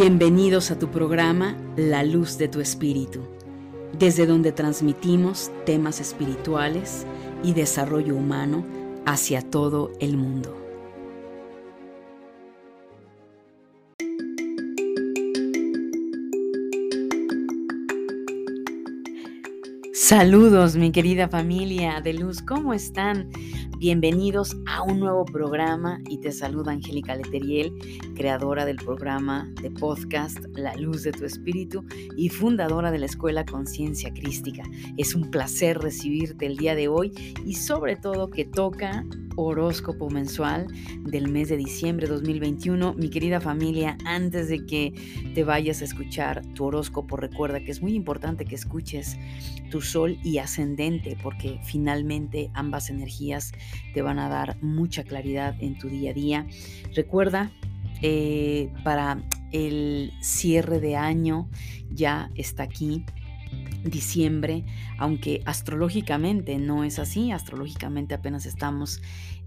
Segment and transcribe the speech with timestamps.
[0.00, 3.18] Bienvenidos a tu programa La Luz de tu Espíritu,
[3.98, 7.04] desde donde transmitimos temas espirituales
[7.42, 8.64] y desarrollo humano
[9.06, 10.56] hacia todo el mundo.
[19.92, 23.30] Saludos mi querida familia de luz, ¿cómo están?
[23.78, 27.72] Bienvenidos a un nuevo programa y te saluda Angélica Leteriel,
[28.16, 31.84] creadora del programa de podcast La Luz de tu Espíritu
[32.16, 34.64] y fundadora de la Escuela Conciencia Crística.
[34.96, 37.12] Es un placer recibirte el día de hoy
[37.46, 39.06] y sobre todo que toca
[39.38, 40.66] horóscopo mensual
[41.04, 42.94] del mes de diciembre 2021.
[42.94, 44.92] Mi querida familia, antes de que
[45.34, 49.16] te vayas a escuchar tu horóscopo, recuerda que es muy importante que escuches
[49.70, 53.52] tu sol y ascendente porque finalmente ambas energías
[53.94, 56.46] te van a dar mucha claridad en tu día a día.
[56.96, 57.52] Recuerda,
[58.02, 61.48] eh, para el cierre de año
[61.90, 63.04] ya está aquí
[63.84, 64.64] diciembre,
[64.98, 69.00] aunque astrológicamente no es así, astrológicamente apenas estamos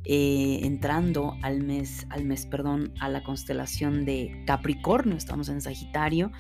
[0.03, 6.31] eh, entrando al mes, al mes, perdón, a la constelación de Capricornio, estamos en Sagitario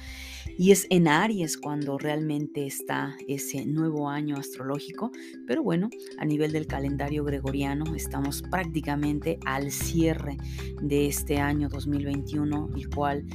[0.57, 5.11] y es en Aries cuando realmente está ese nuevo año astrológico,
[5.45, 10.37] pero bueno, a nivel del calendario gregoriano estamos prácticamente al cierre
[10.81, 13.25] de este año 2021, el cual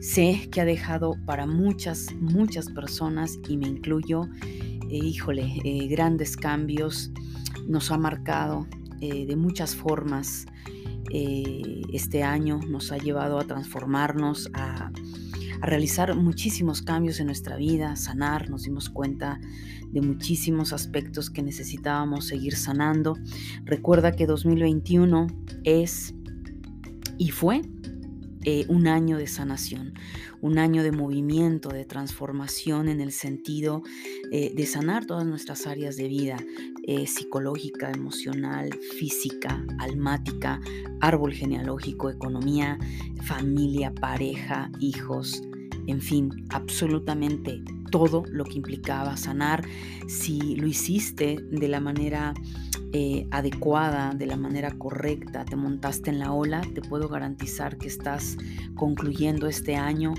[0.00, 4.28] sé que ha dejado para muchas, muchas personas, y me incluyo,
[4.88, 7.10] eh, híjole, eh, grandes cambios,
[7.66, 8.68] nos ha marcado
[9.00, 10.46] eh, de muchas formas.
[11.12, 14.90] este año nos ha llevado a transformarnos, a,
[15.60, 19.40] realizar muchísimos cambios en nuestra vida, sanar, nos dimos cuenta
[19.90, 23.16] de muchísimos aspectos que necesitábamos seguir sanando.
[23.64, 25.26] Recuerda que 2021
[25.64, 26.14] es
[27.18, 27.62] y fue
[28.44, 29.94] eh, un año de sanación,
[30.40, 33.82] un año de movimiento, de transformación en el sentido
[34.30, 36.36] eh, de sanar todas nuestras áreas de vida,
[36.86, 40.60] eh, psicológica, emocional, física, almática,
[41.00, 42.78] árbol genealógico, economía,
[43.22, 45.42] familia, pareja, hijos,
[45.86, 49.64] en fin, absolutamente todo lo que implicaba sanar.
[50.08, 52.34] Si lo hiciste de la manera
[52.92, 57.88] eh, adecuada, de la manera correcta, te montaste en la ola, te puedo garantizar que
[57.88, 58.36] estás
[58.74, 60.14] concluyendo este año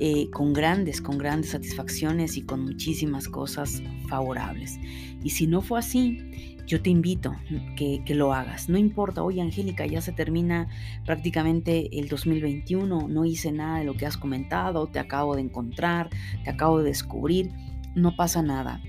[0.00, 4.78] eh, con grandes, con grandes satisfacciones y con muchísimas cosas favorables.
[5.22, 7.34] Y si no fue así, yo te invito
[7.76, 8.68] que, que, lo hagas.
[8.68, 10.68] No importa, oye Angélica, ya se termina
[11.06, 16.10] prácticamente el 2021, no hice nada de lo que has comentado, te acabo de encontrar,
[16.44, 17.50] te acabo de descubrir,
[17.94, 18.82] no pasa nada.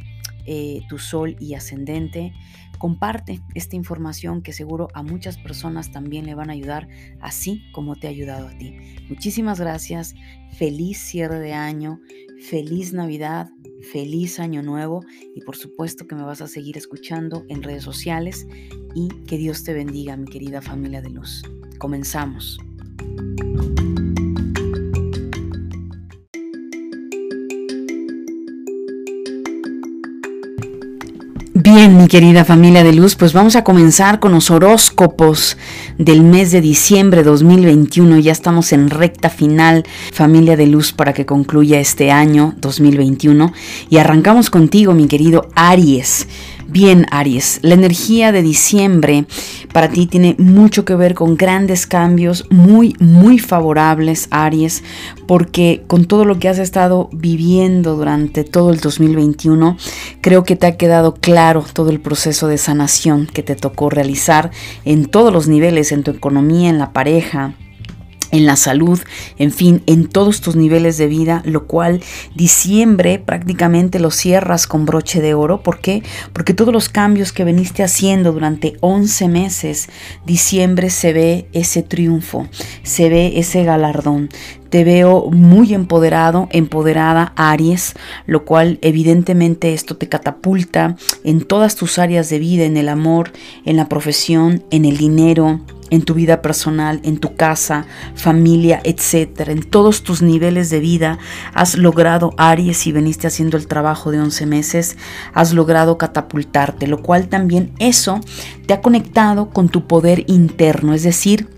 [0.51, 2.33] eh, tu sol y ascendente.
[2.79, 6.89] Comparte esta información que seguro a muchas personas también le van a ayudar,
[7.21, 8.77] así como te ha ayudado a ti.
[9.09, 10.15] Muchísimas gracias,
[10.53, 12.01] feliz cierre de año,
[12.41, 13.49] feliz Navidad,
[13.93, 15.05] feliz año nuevo
[15.35, 18.47] y por supuesto que me vas a seguir escuchando en redes sociales
[18.95, 21.43] y que Dios te bendiga, mi querida familia de luz.
[21.79, 22.59] Comenzamos.
[31.61, 35.59] Bien, mi querida familia de luz, pues vamos a comenzar con los horóscopos
[35.99, 38.21] del mes de diciembre 2021.
[38.21, 43.53] Ya estamos en recta final, familia de luz, para que concluya este año 2021.
[43.91, 46.27] Y arrancamos contigo, mi querido Aries.
[46.71, 49.25] Bien, Aries, la energía de diciembre
[49.73, 54.85] para ti tiene mucho que ver con grandes cambios muy, muy favorables, Aries,
[55.27, 59.79] porque con todo lo que has estado viviendo durante todo el 2021,
[60.21, 64.51] creo que te ha quedado claro todo el proceso de sanación que te tocó realizar
[64.85, 67.55] en todos los niveles, en tu economía, en la pareja,
[68.31, 69.01] en la salud,
[69.39, 72.01] en fin, en todos tus niveles de vida, lo cual
[72.35, 75.63] diciembre prácticamente lo cierras con broche de oro.
[75.63, 76.03] ¿Por qué?
[76.33, 79.89] Porque todos los cambios que veniste haciendo durante 11 meses,
[80.27, 82.49] diciembre se ve ese triunfo,
[82.83, 84.29] se ve ese galardón.
[84.71, 87.95] Te veo muy empoderado, empoderada, Aries,
[88.27, 93.33] lo cual evidentemente esto te catapulta en todas tus áreas de vida, en el amor,
[93.65, 95.61] en la profesión, en el dinero,
[95.91, 101.19] en tu vida personal, en tu casa, familia, etcétera, en todos tus niveles de vida,
[101.55, 104.97] has logrado, Aries, y veniste haciendo el trabajo de 11 meses,
[105.33, 108.21] has logrado catapultarte, lo cual también eso
[108.67, 111.49] te ha conectado con tu poder interno, es decir,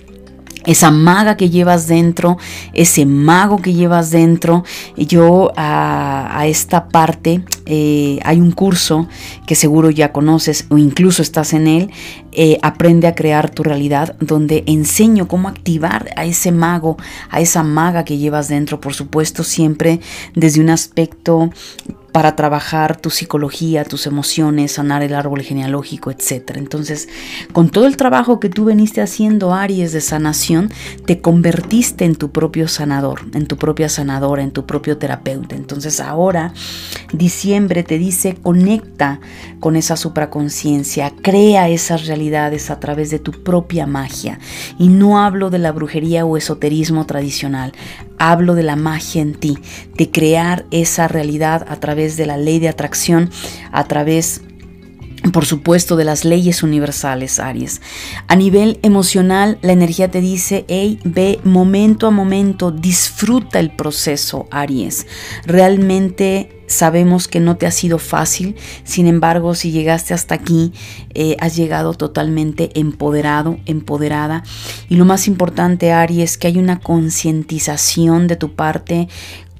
[0.66, 2.38] esa maga que llevas dentro,
[2.72, 4.64] ese mago que llevas dentro.
[4.96, 9.08] Yo a, esta parte eh, hay un curso
[9.46, 11.90] que seguro ya conoces o incluso estás en él,
[12.32, 16.96] eh, Aprende a crear tu realidad, donde enseño cómo activar a ese mago,
[17.28, 20.00] a esa maga que llevas dentro, por supuesto, siempre
[20.34, 21.50] desde un aspecto
[22.12, 26.52] para trabajar tu psicología, tus emociones, sanar el árbol genealógico, etc.
[26.56, 27.08] Entonces,
[27.52, 30.70] con todo el trabajo que tú veniste haciendo, Aries, de sanación,
[31.06, 35.54] te convertiste en tu propio sanador, en tu propia sanadora, en tu propio terapeuta.
[35.56, 36.52] Entonces, ahora,
[37.12, 39.20] diciembre te dice, conecta
[39.60, 44.38] con esa supraconciencia, crea esas realidades a través de tu propia magia.
[44.78, 47.72] Y no hablo de la brujería o esoterismo tradicional,
[48.20, 49.58] hablo de la magia en ti,
[49.96, 53.31] de crear esa realidad a través de la ley de atracción,
[53.72, 54.43] a través
[55.32, 57.81] por supuesto, de las leyes universales, Aries.
[58.26, 64.49] A nivel emocional, la energía te dice, hey, ve momento a momento, disfruta el proceso,
[64.50, 65.06] Aries.
[65.44, 70.72] Realmente Sabemos que no te ha sido fácil, sin embargo, si llegaste hasta aquí,
[71.14, 74.44] eh, has llegado totalmente empoderado, empoderada.
[74.88, 79.08] Y lo más importante, Ari, es que hay una concientización de tu parte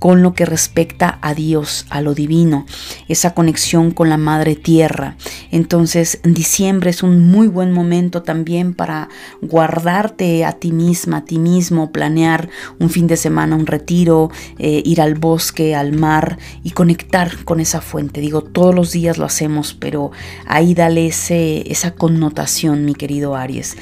[0.00, 2.67] con lo que respecta a Dios, a lo divino,
[3.06, 5.17] esa conexión con la Madre Tierra.
[5.52, 9.11] Entonces, diciembre es un muy buen momento también para
[9.43, 12.49] guardarte a ti misma, a ti mismo, planear
[12.79, 17.61] un fin de semana, un retiro, eh, ir al bosque, al mar y conectar con
[17.61, 18.23] esa fuente.
[18.23, 20.12] Digo, todos los días lo hacemos, pero
[20.47, 23.76] ahí dale ese, esa connotación, mi querido Aries.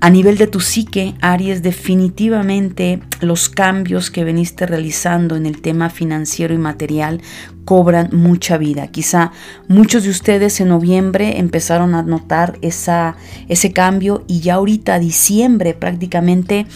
[0.00, 5.90] A nivel de tu psique, Aries, definitivamente los cambios que veniste realizando en el tema
[5.90, 7.20] financiero y material
[7.64, 8.86] cobran mucha vida.
[8.86, 9.32] Quizá
[9.66, 13.16] muchos de ustedes en noviembre empezaron a notar esa,
[13.48, 16.66] ese cambio y ya ahorita diciembre prácticamente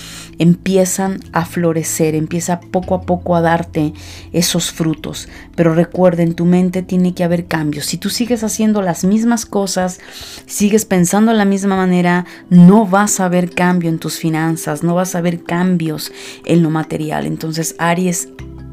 [0.43, 3.93] empiezan a florecer, empieza poco a poco a darte
[4.33, 5.29] esos frutos.
[5.55, 7.87] Pero recuerda, en tu mente tiene que haber cambios.
[7.87, 10.01] Si tú sigues haciendo las mismas cosas,
[10.47, 14.97] sigues pensando de la misma manera, no vas a ver cambio en tus finanzas, no
[14.97, 16.11] vas a ver cambios
[16.45, 17.27] en lo material.
[17.27, 18.29] Entonces, Aries,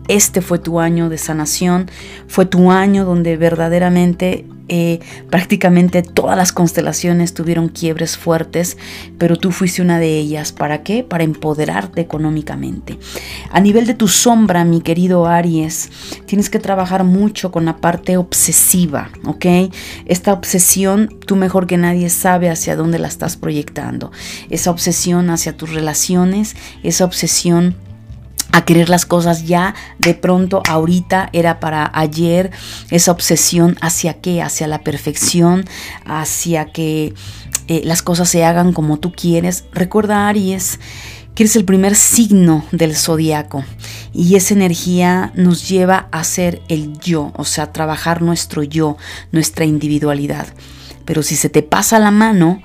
[0.10, 1.90] este fue tu año de sanación,
[2.28, 5.00] fue tu año donde verdaderamente eh,
[5.32, 8.78] prácticamente todas las constelaciones tuvieron quiebres fuertes,
[9.18, 10.52] pero tú fuiste una de ellas.
[10.52, 11.04] ¿Para qué?
[11.04, 13.00] Para empoderarte económicamente.
[13.52, 15.90] A nivel de tu sombra, mi querido Aries,
[16.28, 19.74] tienes que trabajar mucho con la parte obsesiva, ¿ok?
[20.06, 24.12] Esta obsesión, tú mejor que nadie sabe hacia dónde la estás proyectando.
[24.52, 27.76] Esa obsesión hacia tus relaciones, esa obsesión
[28.52, 32.52] a querer las cosas ya de pronto ahorita era para ayer
[32.90, 35.66] esa obsesión hacia qué hacia la perfección
[36.06, 37.14] hacia que
[37.68, 40.80] eh, las cosas se hagan como tú quieres recuerda Aries
[41.40, 43.64] que eres el primer signo del zodiaco
[44.14, 48.98] y esa energía nos lleva a ser el yo, o sea, trabajar nuestro yo,
[49.32, 50.48] nuestra individualidad.
[51.06, 52.62] Pero si se te pasa la mano,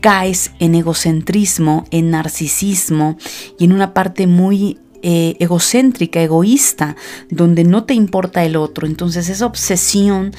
[0.00, 3.18] caes en egocentrismo, en narcisismo
[3.58, 6.96] y en una parte muy eh, egocéntrica, egoísta,
[7.28, 8.86] donde no te importa el otro.
[8.86, 10.32] Entonces esa obsesión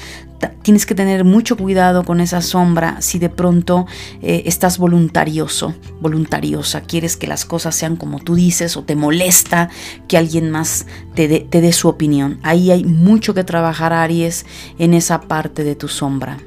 [0.62, 3.86] tienes que tener mucho cuidado con esa sombra si de pronto
[4.22, 9.70] eh, estás voluntarioso, voluntariosa, quieres que las cosas sean como tú dices o te molesta
[10.08, 12.40] que alguien más te dé su opinión.
[12.42, 14.46] Ahí hay mucho que trabajar, Aries,
[14.80, 16.38] en esa parte de tu sombra.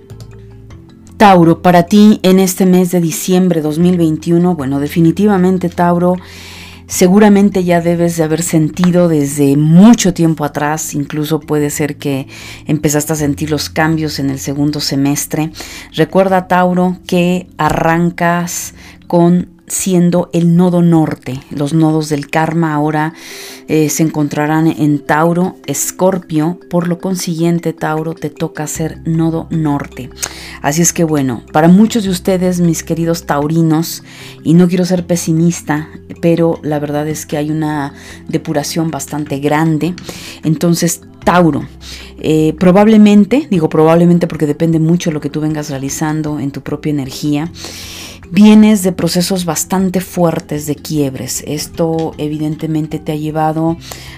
[1.19, 6.15] Tauro, para ti en este mes de diciembre 2021, bueno, definitivamente Tauro,
[6.89, 12.27] seguramente ya debes de haber sentido desde mucho tiempo atrás, incluso puede ser que
[12.65, 15.51] empezaste a sentir los cambios en el segundo semestre.
[15.93, 18.73] Recuerda, Tauro, que arrancas
[19.07, 21.39] con siendo el nodo norte.
[21.51, 23.13] Los nodos del karma ahora
[23.67, 30.09] eh, se encontrarán en Tauro, Escorpio, por lo consiguiente Tauro te toca ser nodo norte.
[30.61, 34.03] Así es que bueno, para muchos de ustedes, mis queridos taurinos,
[34.43, 35.89] y no quiero ser pesimista,
[36.21, 37.93] pero la verdad es que hay una
[38.27, 39.93] depuración bastante grande.
[40.43, 41.65] Entonces, Tauro,
[42.19, 46.61] eh, probablemente, digo probablemente porque depende mucho de lo que tú vengas realizando en tu
[46.61, 47.51] propia energía,
[48.31, 51.43] Vienes de procesos bastante fuertes de quiebres.
[51.47, 53.75] Esto evidentemente te ha llevado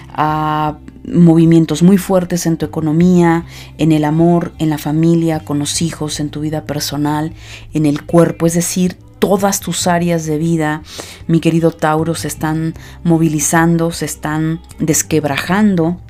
[0.08, 0.76] a
[1.10, 3.46] movimientos muy fuertes en tu economía,
[3.78, 7.32] en el amor, en la familia, con los hijos, en tu vida personal,
[7.72, 10.82] en el cuerpo, es decir, todas tus áreas de vida,
[11.26, 16.00] mi querido Tauro, se están movilizando, se están desquebrajando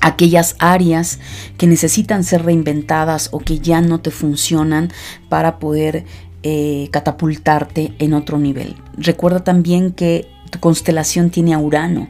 [0.00, 1.18] aquellas áreas
[1.58, 4.92] que necesitan ser reinventadas o que ya no te funcionan
[5.28, 6.04] para poder
[6.42, 8.76] eh, catapultarte en otro nivel.
[8.96, 12.08] Recuerda también que tu constelación tiene a Urano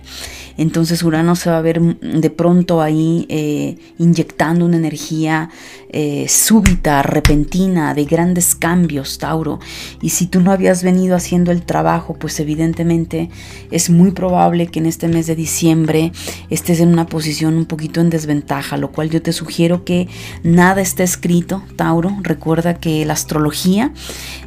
[0.59, 5.51] entonces Urano se va a ver de pronto ahí eh, inyectando una energía
[5.91, 9.61] eh, súbita, repentina, de grandes cambios, Tauro.
[10.01, 13.29] Y si tú no habías venido haciendo el trabajo, pues evidentemente
[13.71, 16.13] es muy probable que en este mes de diciembre
[16.51, 20.09] estés en una posición un poquito en desventaja, lo cual yo te sugiero que
[20.43, 22.17] nada esté escrito, Tauro.
[22.23, 23.93] Recuerda que la astrología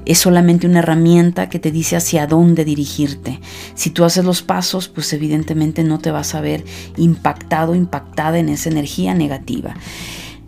[0.06, 3.40] es solamente una herramienta que te dice hacia dónde dirigirte.
[3.80, 6.66] Si tú haces los pasos, pues evidentemente no te vas a ver
[6.98, 9.74] impactado, impactada en esa energía negativa.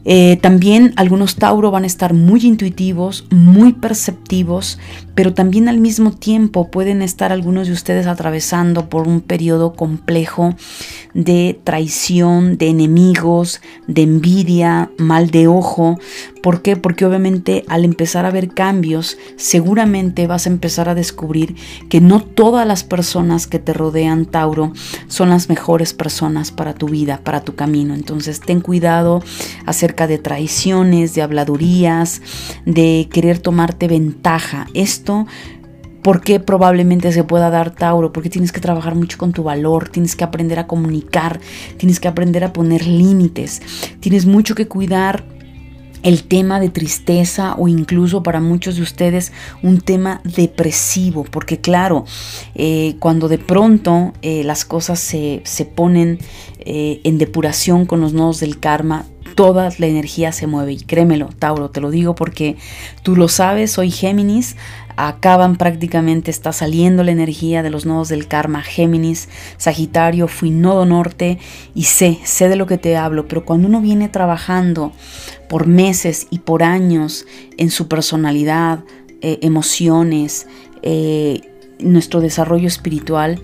[0.03, 4.79] Eh, también algunos Tauro van a estar muy intuitivos, muy perceptivos,
[5.15, 10.55] pero también al mismo tiempo pueden estar algunos de ustedes atravesando por un periodo complejo
[11.13, 15.99] de traición, de enemigos, de envidia, mal de ojo.
[16.41, 16.77] ¿Por qué?
[16.77, 21.55] Porque obviamente al empezar a ver cambios, seguramente vas a empezar a descubrir
[21.89, 24.73] que no todas las personas que te rodean, Tauro,
[25.07, 27.93] son las mejores personas para tu vida, para tu camino.
[27.93, 29.21] Entonces ten cuidado
[30.07, 32.21] de traiciones, de habladurías,
[32.65, 34.67] de querer tomarte ventaja.
[34.73, 35.27] Esto
[36.01, 38.11] ¿Por qué probablemente se pueda dar Tauro?
[38.11, 41.39] Porque tienes que trabajar mucho con tu valor, tienes que aprender a comunicar,
[41.77, 43.61] tienes que aprender a poner límites,
[43.99, 45.23] tienes mucho que cuidar
[46.03, 49.31] el tema de tristeza o incluso para muchos de ustedes
[49.61, 52.05] un tema depresivo, porque claro,
[52.55, 55.43] eh, cuando de pronto eh, las cosas se,
[55.75, 56.17] ponen
[56.59, 60.73] eh, en depuración con los nodos del karma, toda la energía se mueve.
[60.73, 62.57] Y créemelo, Tauro, te lo digo porque
[63.03, 64.55] tú lo sabes, soy Géminis,
[64.95, 70.85] acaban prácticamente, está saliendo la energía de los nodos del karma, Géminis, Sagitario, fui nodo
[70.85, 71.39] norte
[71.73, 74.91] y sé, sé de lo que te hablo, pero cuando uno viene trabajando
[75.49, 77.25] por meses y por años
[77.57, 78.83] en su personalidad,
[79.21, 80.47] eh, emociones,
[80.81, 81.41] eh,
[81.79, 83.39] nuestro desarrollo espiritual,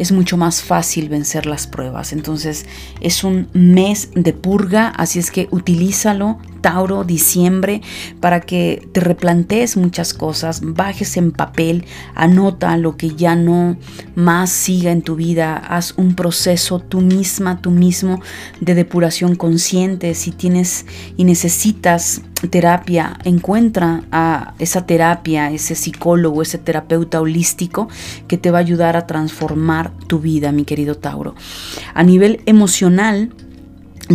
[0.00, 2.14] es mucho más fácil vencer las pruebas.
[2.14, 2.64] Entonces
[3.02, 7.82] es un mes de purga, así es que utilízalo, Tauro, diciembre,
[8.20, 13.76] para que te replantees muchas cosas, bajes en papel, anota lo que ya no
[14.14, 18.20] más siga en tu vida, haz un proceso tú misma, tú mismo
[18.60, 20.14] de depuración consciente.
[20.14, 20.86] Si tienes
[21.16, 27.88] y necesitas terapia, encuentra a esa terapia, ese psicólogo, ese terapeuta holístico
[28.28, 31.34] que te va a ayudar a transformar tu vida, mi querido Tauro.
[31.94, 33.30] A nivel emocional,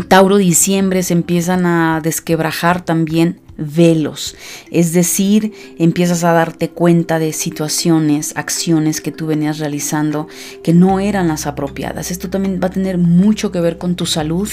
[0.03, 4.35] Tauro diciembre se empiezan a desquebrajar también velos,
[4.71, 10.27] es decir, empiezas a darte cuenta de situaciones, acciones que tú venías realizando
[10.63, 12.11] que no eran las apropiadas.
[12.11, 14.49] Esto también va a tener mucho que ver con tu salud.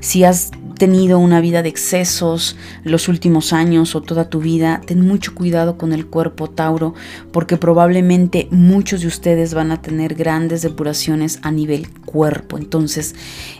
[0.00, 5.00] Si has tenido una vida de excesos los últimos años o toda tu vida, ten
[5.00, 6.94] mucho cuidado con el cuerpo Tauro,
[7.30, 12.58] porque probablemente muchos de ustedes van a tener grandes depuraciones a nivel cuerpo.
[12.58, 13.14] Entonces,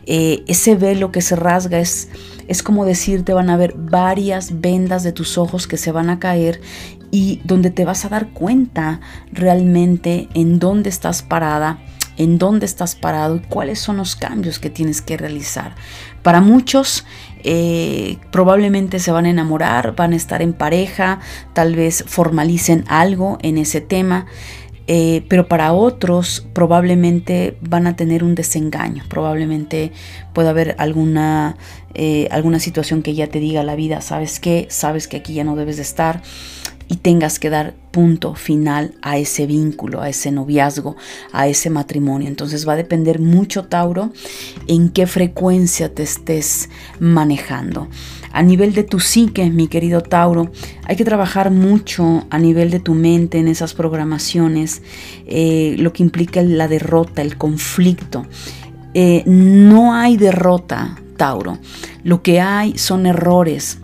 [0.07, 2.09] eh, ese velo que se rasga es,
[2.49, 6.19] es como decirte, van a haber varias vendas de tus ojos que se van a
[6.19, 6.61] caer
[7.11, 9.01] y donde te vas a dar cuenta
[9.33, 11.79] realmente en dónde estás parada
[12.17, 15.75] en dónde estás parado y cuáles son los cambios que tienes que realizar.
[16.23, 17.05] Para muchos
[17.43, 21.21] eh, probablemente se van a enamorar, van a estar en pareja,
[21.53, 24.27] tal vez formalicen algo en ese tema.
[24.89, 29.93] Eh, pero para otros probablemente van a tener un desengaño, probablemente
[30.33, 31.57] pueda haber alguna,
[31.95, 35.45] eh, alguna situación que ya te diga la vida, sabes qué, sabes que aquí ya
[35.45, 36.23] no debes de estar,
[36.89, 40.95] y tengas que dar punto final a ese vínculo, a ese noviazgo,
[41.33, 42.29] a ese matrimonio.
[42.29, 44.13] Entonces va a depender mucho, Tauro,
[44.67, 46.69] en qué frecuencia te estés
[47.01, 47.89] manejando.
[48.33, 50.51] A nivel de tu psique, mi querido Tauro,
[50.85, 54.83] hay que trabajar mucho a nivel de tu mente en esas programaciones,
[55.27, 58.27] eh, lo que implica la derrota, el conflicto.
[58.95, 61.59] Eh, no hay derrota, Tauro.
[62.05, 63.79] Lo que hay son errores,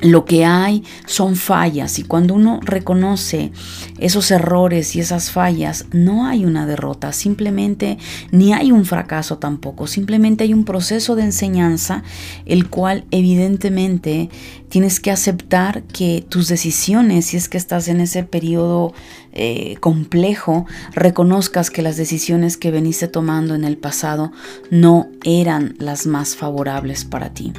[0.00, 3.52] lo que hay son fallas y cuando uno reconoce
[3.98, 7.98] esos errores y esas fallas, no hay una derrota, simplemente
[8.30, 12.02] ni hay un fracaso tampoco, simplemente hay un proceso de enseñanza
[12.44, 14.30] el cual evidentemente
[14.68, 18.92] tienes que aceptar que tus decisiones, si es que estás en ese periodo
[19.32, 24.32] eh, complejo, reconozcas que las decisiones que veniste tomando en el pasado
[24.70, 27.52] no eran las más favorables para ti.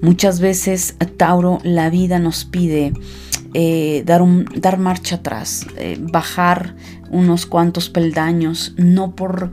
[0.00, 2.92] Muchas veces, Tauro, la vida nos pide
[3.54, 6.74] eh, dar, un, dar marcha atrás, eh, bajar
[7.10, 9.50] unos cuantos peldaños, no por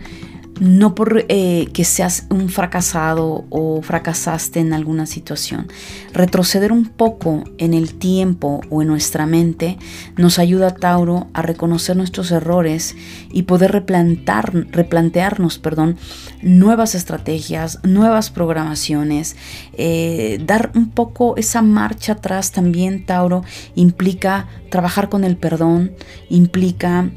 [0.61, 5.67] no por eh, que seas un fracasado o fracasaste en alguna situación.
[6.13, 9.79] Retroceder un poco en el tiempo o en nuestra mente
[10.17, 12.95] nos ayuda, Tauro, a reconocer nuestros errores
[13.31, 15.97] y poder replantar, replantearnos perdón,
[16.41, 19.35] nuevas estrategias, nuevas programaciones.
[19.73, 23.43] Eh, dar un poco esa marcha atrás también, Tauro,
[23.75, 25.93] implica trabajar con el perdón,
[26.29, 27.11] implica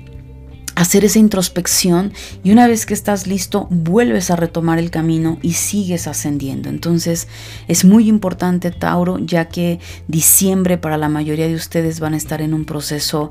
[0.74, 2.12] hacer esa introspección
[2.42, 6.68] y una vez que estás listo vuelves a retomar el camino y sigues ascendiendo.
[6.68, 7.28] Entonces
[7.68, 12.42] es muy importante Tauro ya que diciembre para la mayoría de ustedes van a estar
[12.42, 13.30] en un proceso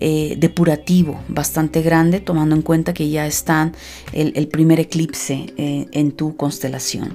[0.00, 3.72] eh, depurativo bastante grande tomando en cuenta que ya están
[4.12, 7.14] el, primer eclipse eh, en tu constelación.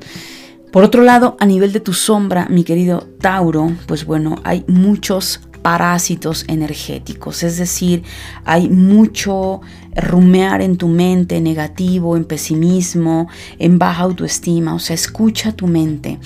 [0.72, 5.39] Por otro lado, a nivel de tu sombra, mi querido Tauro, pues bueno, hay muchos
[5.62, 8.04] parásitos energéticos, es decir,
[8.43, 9.62] hay mucho
[9.96, 16.19] rumear en tu mente negativo, en pesimismo, en baja autoestima, o sea, escucha tu mente.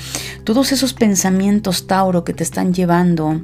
[0.44, 3.42] Todos esos pensamientos, Tauro, que te están llevando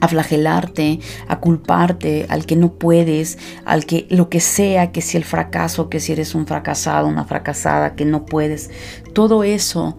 [0.00, 5.16] a flagelarte, a culparte, al que no puedes, al que lo que sea, que si
[5.16, 8.70] el fracaso, que si eres un fracasado, una fracasada, que no puedes,
[9.12, 9.96] todo eso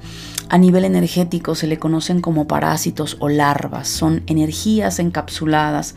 [0.49, 3.87] a nivel energético se le conocen como parásitos o larvas.
[3.87, 5.95] Son energías encapsuladas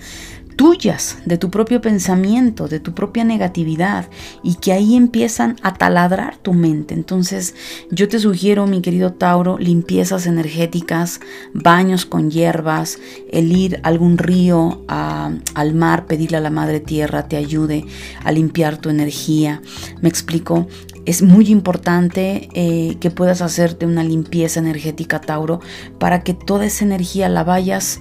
[0.56, 4.08] tuyas, de tu propio pensamiento, de tu propia negatividad
[4.42, 6.94] y que ahí empiezan a taladrar tu mente.
[6.94, 7.54] Entonces
[7.90, 11.20] yo te sugiero, mi querido Tauro, limpiezas energéticas,
[11.52, 12.98] baños con hierbas,
[13.30, 17.84] el ir a algún río, al mar, pedirle a la Madre Tierra te ayude
[18.24, 19.62] a limpiar tu energía.
[20.00, 20.66] Me explico,
[21.04, 25.60] es muy importante eh, que puedas hacerte una limpieza energética, Tauro,
[25.98, 27.98] para que toda esa energía la vayas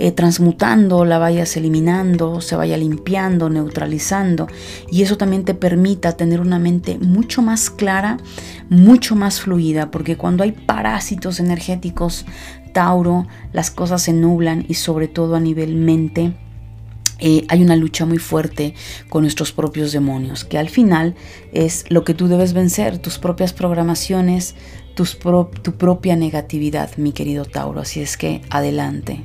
[0.00, 4.46] eh, transmutando, la vayas eliminando, se vaya limpiando, neutralizando.
[4.90, 8.18] Y eso también te permita tener una mente mucho más clara,
[8.70, 12.26] mucho más fluida, porque cuando hay parásitos energéticos,
[12.72, 16.32] Tauro, las cosas se nublan y sobre todo a nivel mente
[17.18, 18.74] eh, hay una lucha muy fuerte
[19.08, 21.16] con nuestros propios demonios, que al final
[21.52, 24.54] es lo que tú debes vencer, tus propias programaciones,
[24.94, 27.80] tu propia negatividad, mi querido Tauro.
[27.80, 29.24] Así es que adelante.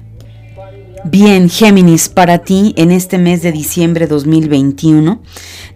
[1.05, 5.21] Bien, Géminis, para ti en este mes de diciembre 2021,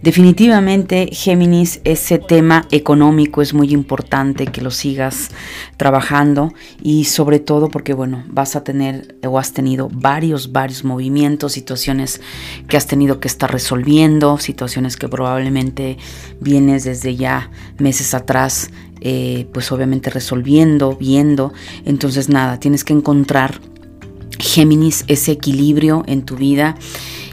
[0.00, 5.28] definitivamente Géminis, ese tema económico es muy importante que lo sigas
[5.76, 11.52] trabajando y sobre todo porque, bueno, vas a tener o has tenido varios, varios movimientos,
[11.52, 12.22] situaciones
[12.66, 15.98] que has tenido que estar resolviendo, situaciones que probablemente
[16.40, 18.70] vienes desde ya meses atrás,
[19.02, 21.52] eh, pues obviamente resolviendo, viendo.
[21.84, 23.60] Entonces nada, tienes que encontrar
[24.38, 26.76] Géminis, ese equilibrio en tu vida,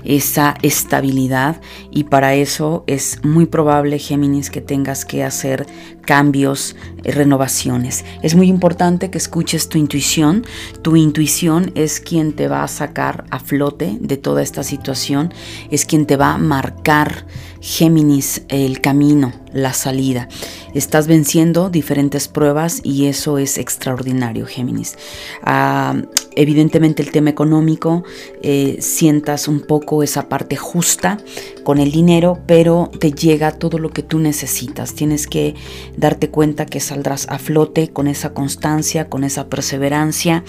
[0.06, 1.60] esa estabilidad
[1.92, 5.66] y para eso es muy probable, Géminis, que tengas que hacer
[6.06, 8.06] cambios, eh, renovaciones.
[8.22, 10.46] Es muy importante que escuches tu intuición.
[10.84, 15.34] Tu intuición es quien te va a sacar a flote de toda esta situación,
[15.72, 17.26] es quien te va a marcar,
[17.62, 20.30] Géminis, el camino, la salida.
[20.76, 24.96] Estás venciendo diferentes pruebas y eso es extraordinario, Géminis.
[25.42, 25.96] Ah,
[26.36, 28.04] evidentemente el tema económico,
[28.42, 31.18] eh, sientas un poco esa parte justa
[31.66, 34.94] con el dinero, pero te llega todo lo que tú necesitas.
[34.94, 35.56] Tienes que
[35.98, 40.44] darte cuenta que saldrás a flote con esa constancia, con esa perseverancia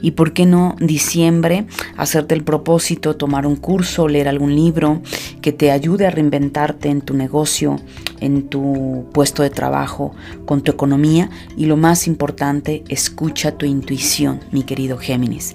[0.00, 1.66] y por qué no diciembre
[1.98, 5.02] hacerte el propósito, tomar un curso, leer algún libro
[5.42, 7.78] que te ayude a reinventarte en tu negocio,
[8.20, 10.14] en tu puesto de trabajo,
[10.46, 15.54] con tu economía y lo más importante, escucha tu intuición, mi querido Géminis.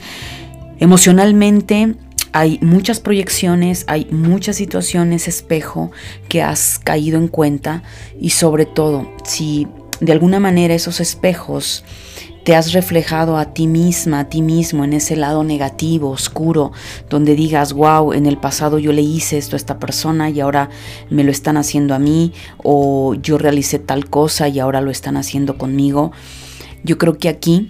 [0.79, 1.95] Emocionalmente
[2.33, 5.91] hay muchas proyecciones, hay muchas situaciones espejo
[6.29, 7.83] que has caído en cuenta
[8.19, 9.67] y sobre todo si
[9.99, 11.83] de alguna manera esos espejos
[12.47, 16.71] te has reflejado a ti misma, a ti mismo en ese lado negativo, oscuro,
[17.09, 20.69] donde digas, wow, en el pasado yo le hice esto a esta persona y ahora
[21.09, 22.31] me lo están haciendo a mí,
[22.63, 26.13] o yo realicé tal cosa y ahora lo están haciendo conmigo.
[26.85, 27.69] Yo creo que aquí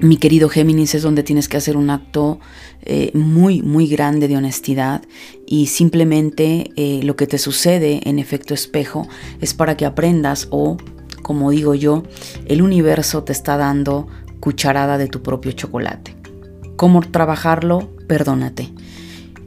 [0.00, 2.38] mi querido Géminis, es donde tienes que hacer un acto
[2.82, 5.02] eh, muy, muy grande de honestidad
[5.46, 9.08] y simplemente eh, lo que te sucede en efecto espejo
[9.40, 10.76] es para que aprendas o,
[11.22, 12.04] como digo yo,
[12.46, 14.06] el universo te está dando
[14.38, 16.14] cucharada de tu propio chocolate.
[16.76, 17.90] ¿Cómo trabajarlo?
[18.06, 18.72] Perdónate.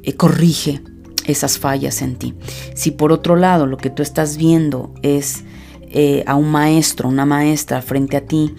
[0.04, 0.82] Eh, corrige
[1.26, 2.34] esas fallas en ti.
[2.76, 5.44] Si por otro lado lo que tú estás viendo es
[6.26, 8.56] a un maestro, una maestra frente a ti,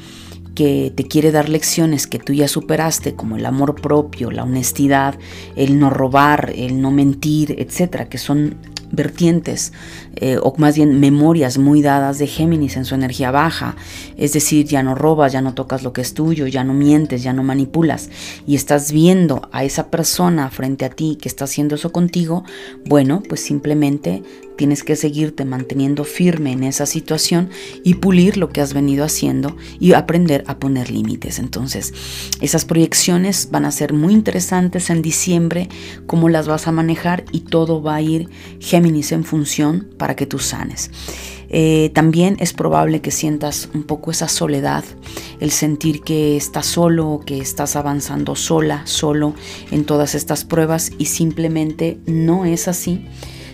[0.55, 5.19] que te quiere dar lecciones que tú ya superaste, como el amor propio, la honestidad,
[5.57, 8.57] el no robar, el no mentir, etcétera, que son
[8.93, 9.73] vertientes
[10.17, 13.75] eh, o más bien memorias muy dadas de Géminis en su energía baja.
[14.17, 17.23] Es decir, ya no robas, ya no tocas lo que es tuyo, ya no mientes,
[17.23, 18.11] ya no manipulas
[18.47, 22.45] y estás viendo a esa persona frente a ti que está haciendo eso contigo,
[22.85, 24.23] bueno, pues simplemente
[24.57, 27.51] tienes que seguirte manteniendo firme en esa situación
[27.85, 31.39] y pulir lo que has venido haciendo y aprender a poner límites.
[31.39, 31.93] Entonces,
[32.41, 35.69] esas proyecciones van a ser muy interesantes en diciembre,
[36.07, 38.29] cómo las vas a manejar y todo va a ir
[38.61, 40.91] Géminis en función para que tú sanes.
[41.55, 44.85] Eh, también es probable que sientas un poco esa soledad,
[45.39, 49.35] el sentir que estás solo, que estás avanzando sola, solo
[49.71, 53.05] en todas estas pruebas y simplemente no es así.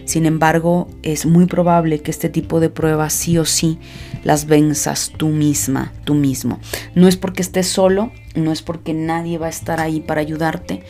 [0.09, 3.79] Sin embargo, es muy probable que este tipo de pruebas sí o sí
[4.25, 6.61] las venzas tú misma, tú mismo.
[6.95, 10.83] No es porque estés solo, no es porque nadie va a estar ahí para ayudarte.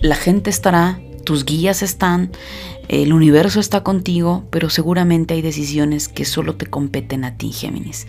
[0.00, 2.32] La gente estará, tus guías están,
[2.88, 8.08] el universo está contigo, pero seguramente hay decisiones que solo te competen a ti, Géminis.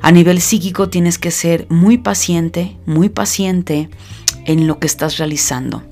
[0.00, 3.88] A nivel psíquico tienes que ser muy paciente, muy paciente
[4.46, 5.82] en lo que estás realizando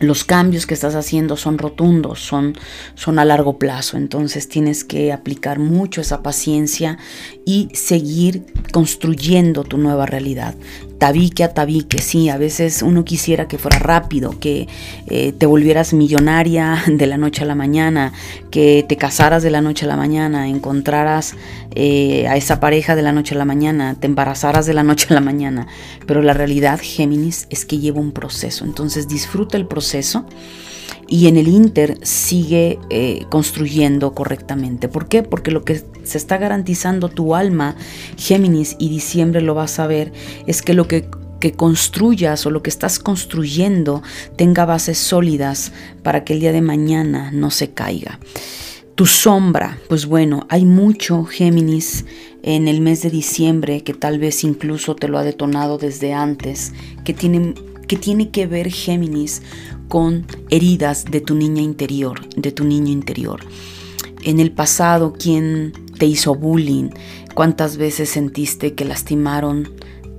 [0.00, 2.54] los cambios que estás haciendo son rotundos, son,
[2.94, 6.98] son a largo plazo, entonces tienes que aplicar mucho esa paciencia
[7.44, 10.54] y seguir construyendo tu nueva realidad
[11.00, 14.68] tabique a tabique, sí, a veces uno quisiera que fuera rápido, que
[15.06, 18.12] eh, te volvieras millonaria de la noche a la mañana,
[18.50, 21.34] que te casaras de la noche a la mañana, encontraras
[21.74, 25.06] eh, a esa pareja de la noche a la mañana, te embarazaras de la noche
[25.08, 25.68] a la mañana,
[26.06, 30.26] pero la realidad, Géminis, es que lleva un proceso, entonces disfruta el proceso
[31.10, 34.88] y en el Inter sigue eh, construyendo correctamente.
[34.88, 35.22] ¿Por qué?
[35.22, 37.76] Porque lo que se está garantizando tu alma,
[38.16, 40.12] Géminis, y diciembre lo vas a ver,
[40.46, 44.02] es que lo que que construyas o lo que estás construyendo
[44.36, 48.20] tenga bases sólidas para que el día de mañana no se caiga.
[48.94, 52.04] Tu sombra, pues bueno, hay mucho Géminis
[52.42, 56.74] en el mes de diciembre que tal vez incluso te lo ha detonado desde antes,
[57.04, 57.54] que tiene
[57.88, 59.42] que, tiene que ver Géminis
[59.90, 63.40] con heridas de tu niña interior, de tu niño interior.
[64.22, 66.90] En el pasado, ¿quién te hizo bullying?
[67.34, 69.68] ¿Cuántas veces sentiste que lastimaron,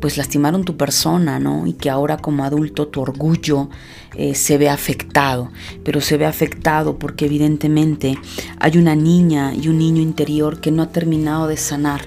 [0.02, 1.68] pues lastimaron tu persona, ¿no?
[1.68, 3.70] Y que ahora como adulto tu orgullo
[4.18, 5.52] eh, se ve afectado,
[5.86, 8.18] pero se ve afectado porque evidentemente
[8.60, 12.02] hay una niña y un niño interior que no ha terminado de sanar,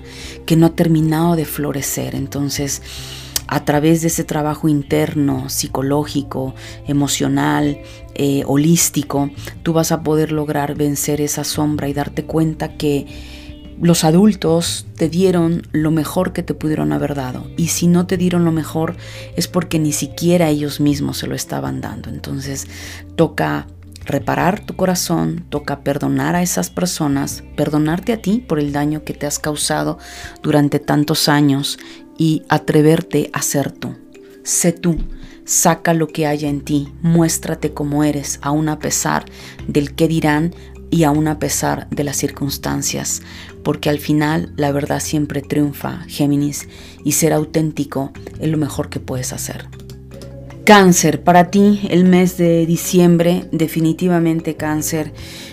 [0.44, 2.14] que no ha terminado de florecer.
[2.14, 2.82] Entonces,
[3.46, 6.54] a través de ese trabajo interno, psicológico,
[6.86, 7.78] emocional,
[8.14, 9.30] eh, holístico,
[9.62, 13.06] tú vas a poder lograr vencer esa sombra y darte cuenta que,
[13.80, 17.50] los adultos te dieron lo mejor que te pudieron haber dado.
[17.56, 18.96] Y si no te dieron lo mejor
[19.36, 22.08] es porque ni siquiera ellos mismos se lo estaban dando.
[22.08, 22.66] Entonces
[23.16, 23.66] toca
[24.04, 29.14] reparar tu corazón, toca perdonar a esas personas, perdonarte a ti por el daño que
[29.14, 29.98] te has causado
[30.42, 31.78] durante tantos años
[32.18, 33.94] y atreverte a ser tú.
[34.42, 34.96] Sé tú,
[35.44, 39.24] saca lo que haya en ti, muéstrate como eres, aun a pesar
[39.66, 40.54] del que dirán
[40.90, 43.22] y aun a pesar de las circunstancias,
[43.62, 46.68] porque al final la verdad siempre triunfa, Géminis,
[47.04, 49.66] y ser auténtico es lo mejor que puedes hacer.
[50.64, 55.12] Cáncer, para ti el mes de diciembre, definitivamente cáncer,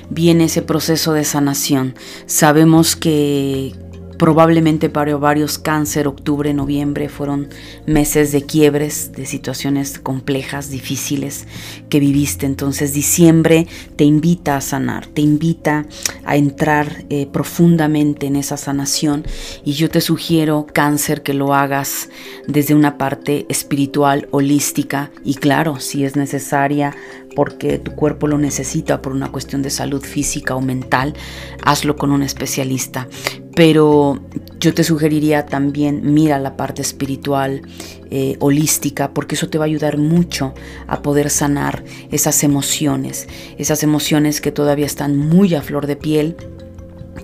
[0.10, 1.96] viene ese proceso de sanación.
[2.28, 3.74] Sabemos que
[4.22, 7.50] Probablemente para varios cáncer, octubre, noviembre fueron
[7.88, 11.48] meses de quiebres, de situaciones complejas, difíciles
[11.90, 12.46] que viviste.
[12.46, 15.88] Entonces diciembre te invita a sanar, te invita
[16.24, 19.26] a entrar eh, profundamente en esa sanación
[19.66, 22.10] y yo te sugiero cáncer que lo hagas
[22.48, 26.96] desde una parte espiritual, holística y claro, si es necesaria
[27.36, 31.14] porque tu cuerpo lo necesita por una cuestión de salud física o mental,
[31.64, 33.08] hazlo con un especialista.
[33.56, 34.20] Pero
[34.60, 37.62] yo te sugeriría también mira la parte espiritual,
[38.10, 40.54] eh, holística, porque eso te va a ayudar mucho
[40.88, 46.36] a poder sanar esas emociones, esas emociones que todavía están muy a flor de piel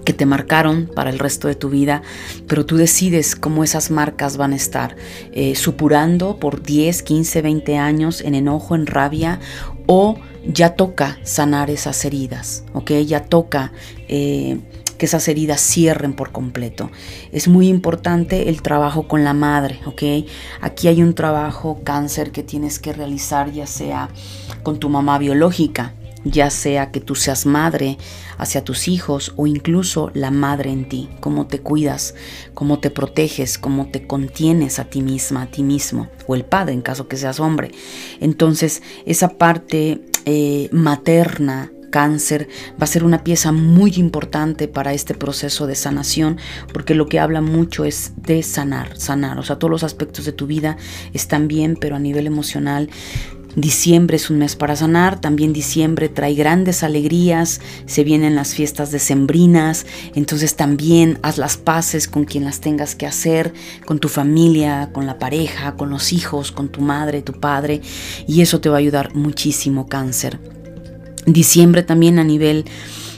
[0.08, 2.02] que te marcaron para el resto de tu vida,
[2.48, 4.96] pero tú decides cómo esas marcas van a estar
[5.34, 9.42] eh, supurando por 10, 15, 20 años en enojo, en rabia
[9.88, 12.92] o ya toca sanar esas heridas, ¿ok?
[13.06, 13.72] Ya toca
[14.08, 14.60] eh,
[14.98, 16.90] que esas heridas cierren por completo.
[17.32, 20.28] Es muy importante el trabajo con la madre, ¿ok?
[20.62, 24.10] Aquí hay un trabajo cáncer que tienes que realizar ya sea
[24.64, 25.94] con tu mamá biológica,
[26.32, 27.98] ya sea que tú seas madre
[28.38, 32.16] hacia tus hijos o incluso la madre en ti, cómo te cuidas,
[32.54, 36.74] cómo te proteges, cómo te contienes a ti misma, a ti mismo, o el padre
[36.74, 37.72] en caso que seas hombre.
[38.20, 45.14] Entonces, esa parte eh, materna cáncer va a ser una pieza muy importante para este
[45.14, 46.38] proceso de sanación
[46.74, 50.32] porque lo que habla mucho es de sanar, sanar, o sea, todos los aspectos de
[50.32, 50.78] tu vida
[51.14, 52.90] están bien, pero a nivel emocional
[53.58, 58.92] Diciembre es un mes para sanar, también diciembre trae grandes alegrías, se vienen las fiestas
[58.92, 64.92] decembrinas, entonces también haz las paces con quien las tengas que hacer, con tu familia,
[64.94, 67.82] con la pareja, con los hijos, con tu madre, tu padre,
[68.28, 70.40] y eso te va a ayudar muchísimo cáncer.
[71.26, 72.64] Diciembre también a nivel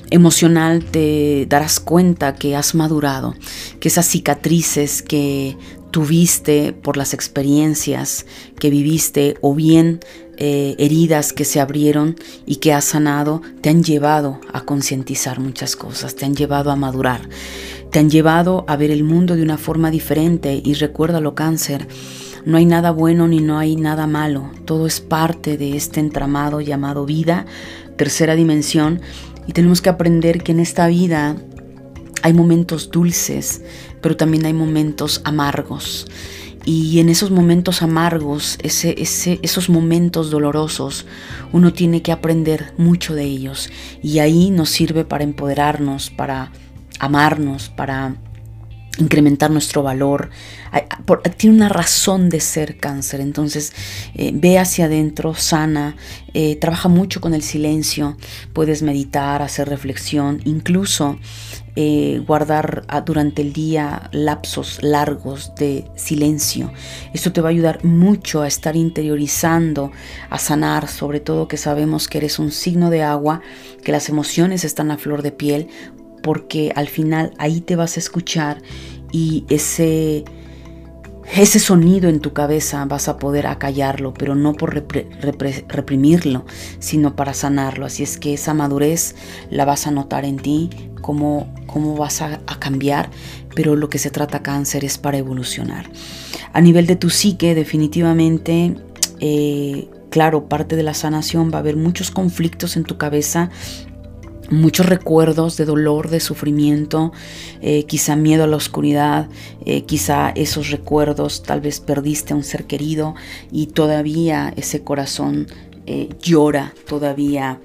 [0.10, 3.36] emocional te darás cuenta que has madurado,
[3.82, 5.58] que esas cicatrices que
[5.91, 8.25] tuviste por las experiencias
[8.60, 9.99] que viviste o bien
[10.41, 15.75] eh, heridas que se abrieron y que has sanado te han llevado a concientizar muchas
[15.75, 17.28] cosas, te han llevado a madurar,
[17.91, 21.89] te han llevado a ver el mundo de una forma diferente y recuérdalo cáncer.
[22.45, 26.62] No hay nada bueno ni no hay nada malo, todo es parte de este entramado
[26.62, 27.45] llamado vida,
[27.97, 29.02] tercera dimensión,
[29.45, 31.36] y tenemos que aprender que en esta vida
[32.21, 33.62] hay momentos dulces,
[33.99, 36.08] pero también hay momentos amargos.
[36.71, 38.93] Y en esos momentos amargos, ese,
[39.41, 41.08] esos momentos dolorosos,
[41.51, 43.71] uno tiene que aprender mucho de ellos.
[44.03, 46.51] Y ahí nos sirve para empoderarnos, para
[46.99, 48.17] amarnos, para
[48.99, 50.29] incrementar nuestro valor.
[51.38, 53.73] Tiene una razón de ser cáncer, entonces
[54.13, 55.95] eh, ve hacia adentro, sana,
[56.33, 58.17] eh, trabaja mucho con el silencio,
[58.53, 61.17] puedes meditar, hacer reflexión, incluso
[61.75, 66.71] eh, guardar ah, durante el día lapsos largos de silencio.
[67.13, 69.91] Esto te va a ayudar mucho a estar interiorizando,
[70.29, 73.41] a sanar, sobre todo que sabemos que eres un signo de agua,
[73.83, 75.69] que las emociones están a flor de piel,
[76.21, 78.62] porque al final ahí te vas a escuchar
[79.12, 80.23] y ese,
[81.36, 86.45] ese sonido en tu cabeza vas a poder acallarlo, pero no por reprimirlo,
[86.79, 87.86] sino para sanarlo.
[87.86, 89.15] Así es que esa madurez
[89.49, 90.69] la vas a notar en ti,
[91.01, 93.10] cómo, cómo vas a, cambiar,
[93.55, 95.89] pero lo que se trata cáncer es para evolucionar.
[96.53, 98.75] A nivel de tu psique, definitivamente...
[99.21, 103.49] Eh, claro, parte de la sanación va a haber muchos conflictos en tu cabeza
[104.49, 107.12] muchos recuerdos de dolor, de sufrimiento,
[107.62, 109.29] eh, quizá miedo a la oscuridad,
[109.65, 113.15] eh, quizá esos recuerdos, tal vez perdiste a un ser querido
[113.51, 115.47] y todavía ese corazón
[115.85, 117.59] eh, llora, todavía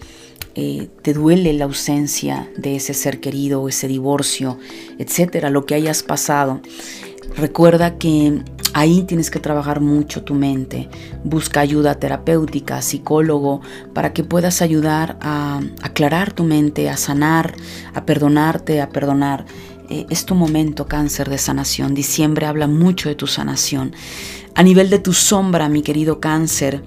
[0.54, 4.56] te duele la ausencia de ese ser querido, ese divorcio,
[5.00, 6.60] etcétera, lo que hayas pasado.
[7.36, 8.42] Recuerda que
[8.74, 10.88] ahí tienes que trabajar mucho tu mente.
[11.22, 13.60] Busca ayuda terapéutica, psicólogo,
[13.92, 17.54] para que puedas ayudar a aclarar tu mente, a sanar,
[17.94, 19.46] a perdonarte, a perdonar.
[19.90, 21.94] eh, es tu momento cáncer de sanación.
[21.94, 23.92] Diciembre habla mucho de tu sanación.
[24.54, 26.82] A nivel de tu sombra, mi querido cáncer,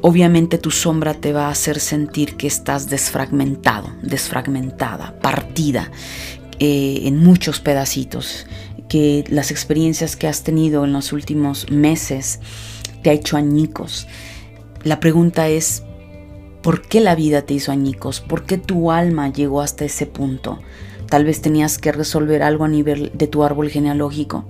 [0.00, 5.90] obviamente tu sombra te va a hacer sentir que estás desfragmentado, desfragmentada, partida
[6.58, 8.46] eh, en muchos pedacitos,
[8.90, 12.40] que las experiencias que has tenido en los últimos meses
[13.02, 14.08] te ha hecho añicos.
[14.82, 15.84] La pregunta es,
[16.60, 18.20] ¿por qué la vida te hizo añicos?
[18.20, 20.58] ¿Por qué tu alma llegó hasta ese punto?
[21.08, 24.44] Tal vez tenías que resolver algo a nivel de tu árbol genealógico.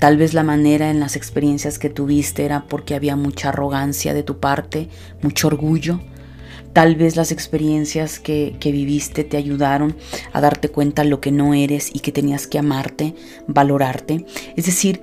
[0.00, 4.24] Tal vez la manera en las experiencias que tuviste era porque había mucha arrogancia de
[4.24, 4.88] tu parte,
[5.22, 6.00] mucho orgullo.
[6.72, 9.96] Tal vez las experiencias que, que, viviste te ayudaron
[10.32, 13.14] a darte cuenta lo que no eres y que tenías que amarte,
[13.46, 14.24] valorarte.
[14.56, 15.00] Es decir,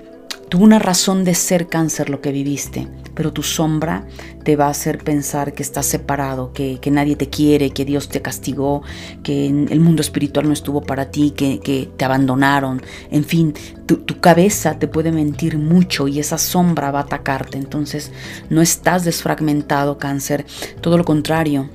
[0.50, 4.06] Tuvo una razón de ser cáncer lo que viviste, pero tu sombra
[4.44, 8.22] te va a hacer pensar que estás separado, que, nadie te quiere, que Dios te
[8.22, 8.84] castigó,
[9.24, 12.82] que el mundo espiritual no estuvo para ti, que, te abandonaron.
[13.10, 13.54] En fin,
[13.86, 17.58] tu, tu, cabeza te puede mentir mucho y esa sombra va a atacarte.
[17.58, 18.12] Entonces
[18.50, 20.46] no estás desfragmentado cáncer,
[20.82, 21.70] todo lo contrario,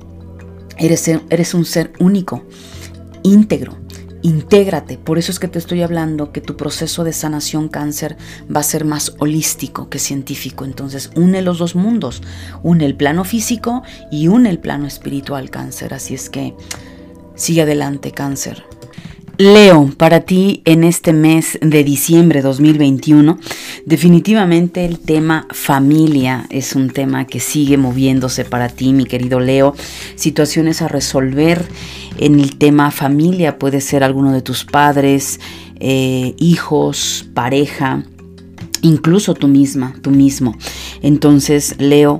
[0.77, 2.45] eres, eres un ser único,
[3.23, 3.81] íntegro
[4.23, 8.17] Intégrate, por eso es que te estoy hablando que tu proceso de sanación cáncer
[8.53, 10.63] va a ser más holístico que científico.
[10.63, 12.21] Entonces, une los dos mundos,
[12.61, 13.81] une el plano físico
[14.11, 15.95] y une el plano espiritual cáncer.
[15.95, 16.53] Así es que
[17.35, 18.63] sigue adelante cáncer.
[19.37, 23.39] Leo, para ti en este mes de diciembre 2021,
[23.85, 29.75] definitivamente el tema familia es un tema que sigue moviéndose para ti, mi querido Leo.
[30.15, 31.65] Situaciones a resolver
[32.17, 35.39] en el tema familia puede ser alguno de tus padres,
[35.79, 38.03] eh, hijos, pareja,
[38.81, 40.55] incluso tú misma, tú mismo.
[41.01, 42.19] Entonces, Leo,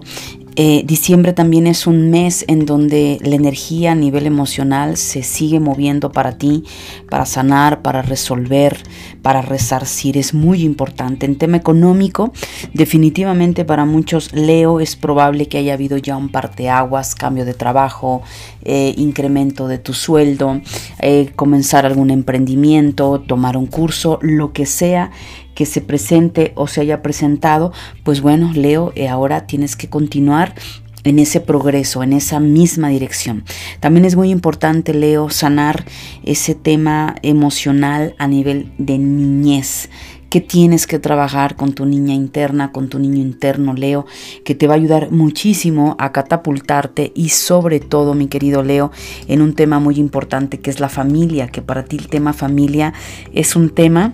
[0.56, 5.60] eh, diciembre también es un mes en donde la energía a nivel emocional se sigue
[5.60, 6.66] moviendo para ti,
[7.10, 8.78] para sanar, para resolver,
[9.22, 10.18] para resarcir.
[10.18, 11.26] Es muy importante.
[11.26, 12.34] En tema económico,
[12.74, 18.22] definitivamente para muchos Leo es probable que haya habido ya un parteaguas, cambio de trabajo,
[18.64, 20.62] eh, incremento de tu sueldo,
[21.00, 25.12] eh, comenzar algún emprendimiento, tomar un curso, lo que sea
[25.56, 30.56] que se presente o se haya presentado, pues bueno, Leo, eh, ahora tienes que continuar
[31.04, 33.44] en ese progreso, en esa misma dirección.
[33.80, 35.86] También es muy importante, Leo, sanar
[36.24, 39.90] ese tema emocional a nivel de niñez
[40.30, 44.06] que tienes que trabajar con tu niña interna, con tu niño interno, Leo,
[44.46, 48.92] que te va a ayudar muchísimo a catapultarte y sobre todo, mi querido Leo,
[49.28, 52.94] en un tema muy importante que es la familia, que para ti el tema familia
[53.34, 54.14] es un tema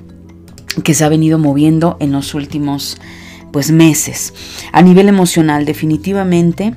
[0.83, 2.97] que se ha venido moviendo en los últimos
[3.51, 4.33] pues meses.
[4.71, 6.73] A nivel emocional, definitivamente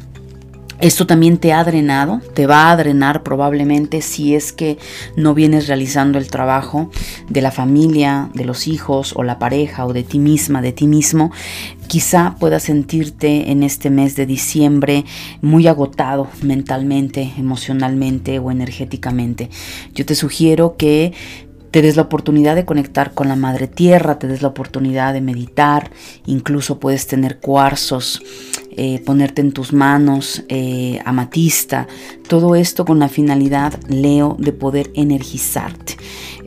[0.80, 4.78] esto también te ha drenado, te va a drenar probablemente si es que
[5.14, 6.90] no vienes realizando el trabajo
[7.28, 10.86] de la familia, de los hijos o la pareja o de ti misma, de ti
[10.86, 11.32] mismo.
[11.86, 15.04] Quizá puedas sentirte en este mes de diciembre
[15.42, 19.50] muy agotado mentalmente, emocionalmente o energéticamente.
[19.94, 21.12] Yo te sugiero que
[21.70, 25.20] te des la oportunidad de conectar con la madre tierra, te des la oportunidad de
[25.20, 25.90] meditar,
[26.26, 28.22] incluso puedes tener cuarzos,
[28.76, 31.86] eh, ponerte en tus manos, eh, amatista,
[32.28, 35.96] todo esto con la finalidad, Leo, de poder energizarte.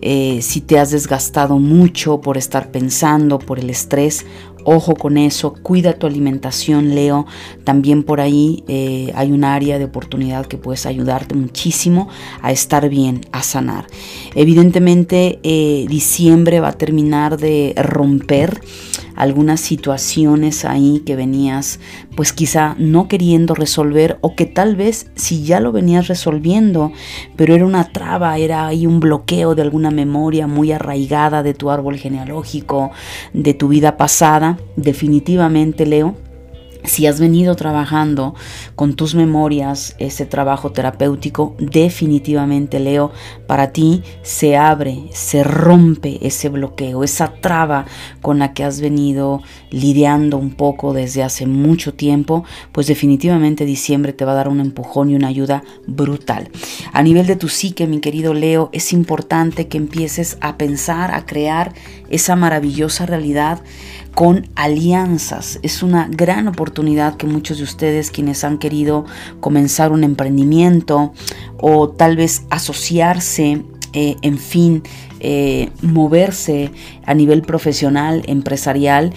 [0.01, 4.25] Eh, si te has desgastado mucho por estar pensando, por el estrés,
[4.65, 7.25] Ojo con eso, cuida tu alimentación, Leo.
[7.63, 12.07] También por ahí eh, hay un área de oportunidad que puedes ayudarte muchísimo
[12.41, 13.87] a estar bien, a sanar.
[14.35, 18.61] Evidentemente, eh, diciembre va a terminar de romper
[19.15, 21.79] algunas situaciones ahí que venías
[22.15, 26.91] pues quizá no queriendo resolver o que tal vez si ya lo venías resolviendo,
[27.35, 31.69] pero era una traba, era ahí un bloqueo de alguna memoria muy arraigada de tu
[31.69, 32.91] árbol genealógico,
[33.33, 36.15] de tu vida pasada, definitivamente Leo
[36.85, 38.35] si has venido trabajando
[38.75, 43.11] con tus memorias ese trabajo terapéutico, definitivamente Leo,
[43.47, 47.85] para ti se abre, se rompe ese bloqueo, esa traba
[48.21, 54.13] con la que has venido lidiando un poco desde hace mucho tiempo, pues definitivamente diciembre
[54.13, 56.49] te va a dar un empujón y una ayuda brutal.
[56.91, 61.25] A nivel de tu psique, mi querido Leo, es importante que empieces a pensar, a
[61.25, 61.73] crear
[62.09, 63.61] esa maravillosa realidad
[64.13, 65.59] con alianzas.
[65.63, 69.05] Es una gran oportunidad que muchos de ustedes quienes han querido
[69.39, 71.13] comenzar un emprendimiento
[71.59, 74.83] o tal vez asociarse, eh, en fin,
[75.19, 76.71] eh, moverse
[77.05, 79.13] a nivel profesional, empresarial,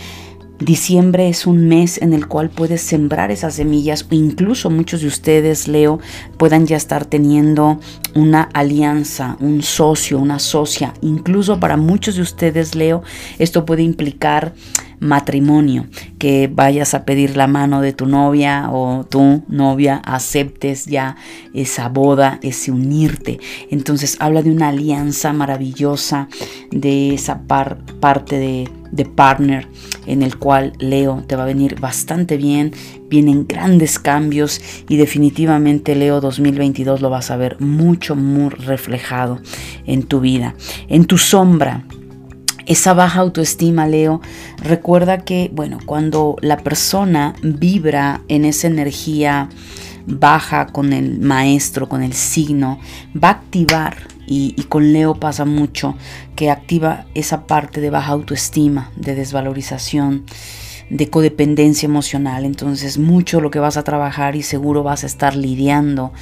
[0.58, 5.08] Diciembre es un mes en el cual puedes sembrar esas semillas o incluso muchos de
[5.08, 6.00] ustedes, Leo,
[6.38, 7.78] puedan ya estar teniendo
[8.14, 10.94] una alianza, un socio, una socia.
[11.02, 13.02] Incluso para muchos de ustedes, Leo,
[13.38, 14.54] esto puede implicar
[14.98, 21.16] matrimonio, que vayas a pedir la mano de tu novia o tu novia aceptes ya
[21.52, 23.38] esa boda, ese unirte.
[23.70, 26.28] Entonces habla de una alianza maravillosa,
[26.70, 29.68] de esa parte de, de partner
[30.06, 32.72] en el cual Leo te va a venir bastante bien,
[33.08, 39.40] vienen grandes cambios y definitivamente Leo 2022 lo vas a ver mucho, muy reflejado
[39.86, 40.54] en tu vida.
[40.88, 41.84] En tu sombra,
[42.66, 44.20] esa baja autoestima, Leo,
[44.62, 49.48] recuerda que, bueno, cuando la persona vibra en esa energía
[50.06, 52.80] baja con el maestro, con el signo,
[53.14, 55.94] va a activar, y, con Leo pasa mucho,
[56.34, 60.24] que activa esa parte de baja autoestima, de desvalorización,
[60.90, 62.44] de codependencia emocional.
[62.44, 66.12] Entonces, mucho lo que vas a trabajar y seguro vas a estar lidiando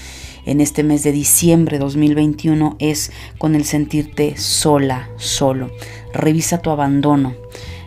[0.46, 5.70] en este mes de diciembre 2021 es con el sentirte sola, solo.
[6.12, 7.34] Revisa tu abandono,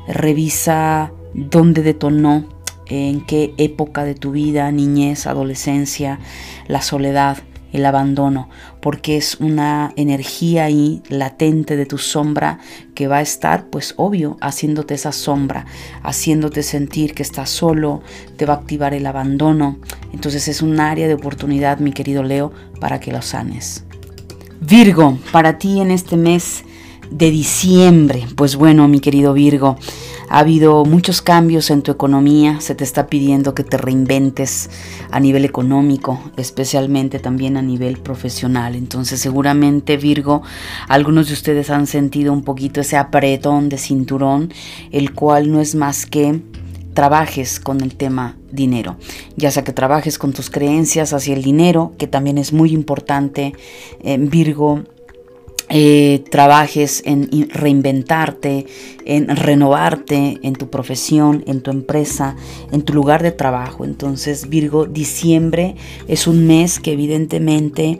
[0.07, 2.45] revisa dónde detonó,
[2.89, 6.19] en qué época de tu vida, niñez, adolescencia,
[6.67, 7.37] la soledad
[7.73, 8.49] el abandono,
[8.87, 12.59] porque es una energía ahí latente de tu sombra
[12.95, 15.65] que va a estar, pues obvio, haciéndote esa sombra,
[16.03, 18.01] haciéndote sentir que estás solo,
[18.37, 19.77] te va a activar el abandono.
[20.13, 23.83] Entonces es un área de oportunidad, mi querido Leo, para que lo sanes.
[24.61, 26.63] Virgo, para ti en este mes
[27.11, 29.77] de diciembre, pues bueno, mi querido Virgo,
[30.29, 34.69] ha habido muchos cambios en tu economía, se te está pidiendo que te reinventes
[35.11, 38.75] a nivel económico, especialmente también a nivel profesional.
[38.75, 40.41] Entonces seguramente Virgo,
[40.87, 44.53] algunos de ustedes han sentido un poquito ese apretón de cinturón,
[44.91, 46.41] el cual no es más que
[46.93, 48.97] trabajes con el tema dinero,
[49.35, 53.53] ya sea que trabajes con tus creencias hacia el dinero, que también es muy importante,
[54.01, 54.83] eh, Virgo,
[55.69, 58.65] eh, trabajes en reinventarte,
[59.07, 62.35] en renovarte en tu profesión, en tu empresa,
[62.73, 63.85] en tu lugar de trabajo.
[63.85, 65.75] Entonces, Virgo, diciembre
[66.09, 67.99] es un mes que evidentemente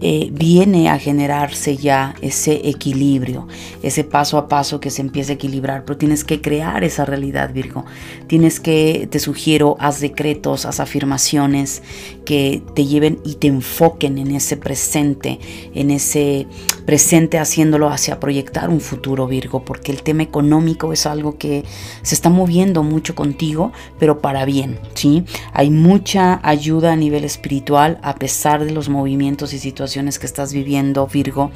[0.00, 3.46] eh, viene a generarse ya ese equilibrio,
[3.82, 7.52] ese paso a paso que se empieza a equilibrar, pero tienes que crear esa realidad,
[7.52, 7.84] Virgo.
[8.26, 11.82] Tienes que, te sugiero, haz decretos, haz afirmaciones
[12.24, 15.38] que te lleven y te enfoquen en ese presente,
[15.74, 16.46] en ese
[16.86, 20.45] presente haciéndolo hacia proyectar un futuro, Virgo, porque el tema económico
[20.92, 21.64] es algo que
[22.02, 25.24] se está moviendo mucho contigo, pero para bien, ¿sí?
[25.52, 30.52] Hay mucha ayuda a nivel espiritual a pesar de los movimientos y situaciones que estás
[30.52, 31.50] viviendo, Virgo.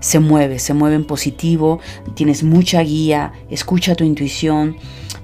[0.00, 1.80] Se mueve, se mueve en positivo,
[2.14, 4.76] tienes mucha guía, escucha tu intuición.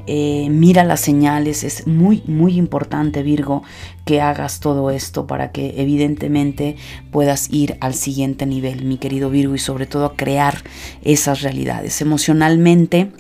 [0.07, 3.62] Eh, mira las señales, es muy, muy importante Virgo
[4.04, 6.76] que hagas todo esto para que evidentemente
[7.11, 10.62] puedas ir al siguiente nivel, mi querido Virgo, y sobre todo crear
[11.02, 12.00] esas realidades.
[12.00, 13.11] Emocionalmente,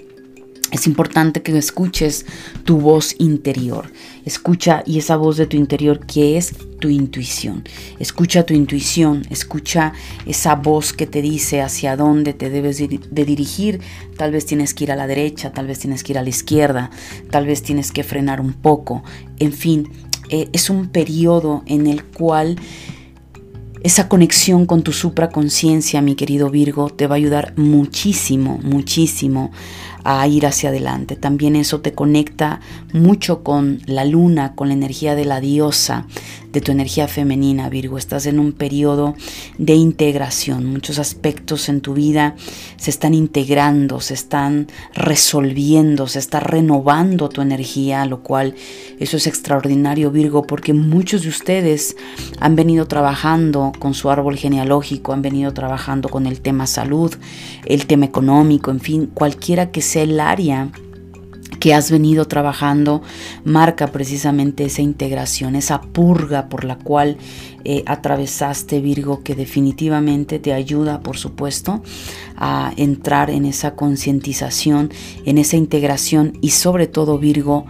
[0.72, 2.26] es importante que escuches
[2.64, 3.90] tu voz interior.
[4.26, 7.62] Escucha y esa voz de tu interior que es tu intuición.
[8.00, 9.92] Escucha tu intuición, escucha
[10.26, 13.80] esa voz que te dice hacia dónde te debes de dirigir.
[14.18, 16.28] Tal vez tienes que ir a la derecha, tal vez tienes que ir a la
[16.28, 16.90] izquierda,
[17.30, 19.04] tal vez tienes que frenar un poco.
[19.38, 19.88] En fin,
[20.28, 22.56] eh, es un periodo en el cual
[23.86, 29.52] esa conexión con tu supraconciencia, mi querido Virgo, te va a ayudar muchísimo, muchísimo
[30.08, 31.16] a ir hacia adelante.
[31.16, 32.60] También eso te conecta
[32.92, 36.06] mucho con la luna, con la energía de la diosa,
[36.56, 37.98] de tu energía femenina, Virgo.
[37.98, 39.14] Estás en un periodo
[39.58, 40.64] de integración.
[40.64, 42.34] Muchos aspectos en tu vida
[42.78, 48.54] se están integrando, se están resolviendo, se está renovando tu energía, lo cual
[48.98, 51.94] eso es extraordinario, Virgo, porque muchos de ustedes
[52.40, 57.14] han venido trabajando con su árbol genealógico, han venido trabajando con el tema salud,
[57.66, 60.70] el tema económico, en fin, cualquiera que sea el área
[61.66, 63.02] que has venido trabajando
[63.42, 67.16] marca precisamente esa integración, esa purga por la cual
[67.64, 71.82] eh, atravesaste Virgo, que definitivamente te ayuda, por supuesto,
[72.36, 74.92] a entrar en esa concientización,
[75.24, 77.66] en esa integración y sobre todo Virgo,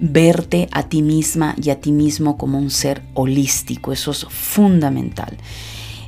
[0.00, 3.90] verte a ti misma y a ti mismo como un ser holístico.
[3.90, 5.36] Eso es fundamental.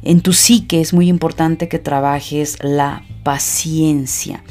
[0.02, 4.44] En tu psique es muy importante que trabajes la paciencia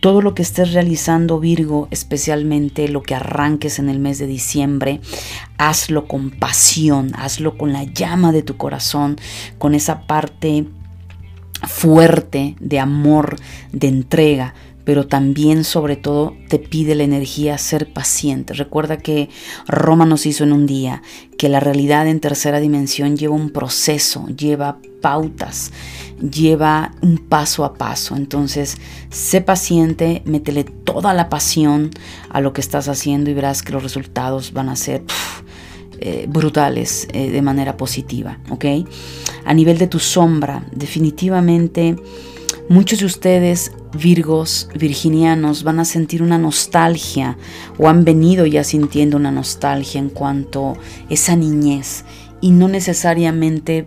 [0.00, 5.00] todo lo que estés realizando Virgo, especialmente lo que arranques en el mes de diciembre,
[5.58, 9.16] hazlo con pasión, hazlo con la llama de tu corazón,
[9.58, 10.66] con esa parte
[11.66, 13.36] fuerte de amor,
[13.72, 14.54] de entrega,
[14.86, 18.54] pero también sobre todo te pide la energía ser paciente.
[18.54, 19.28] Recuerda que
[19.66, 21.02] Roma nos hizo en un día
[21.36, 25.72] que la realidad en tercera dimensión lleva un proceso, lleva pautas,
[26.20, 28.14] lleva un paso a paso.
[28.14, 28.76] Entonces,
[29.10, 31.90] sé paciente, métele toda la pasión
[32.30, 35.02] a lo que estás haciendo y verás que los resultados van a ser
[35.98, 38.66] eh, brutales eh, de manera positiva, ¿ok?
[39.44, 41.96] A nivel de tu sombra, definitivamente
[42.68, 47.38] muchos de ustedes Virgos, virginianos, van a sentir una nostalgia
[47.78, 50.76] o han venido ya sintiendo una nostalgia en cuanto a
[51.08, 52.04] esa niñez.
[52.40, 53.86] Y no necesariamente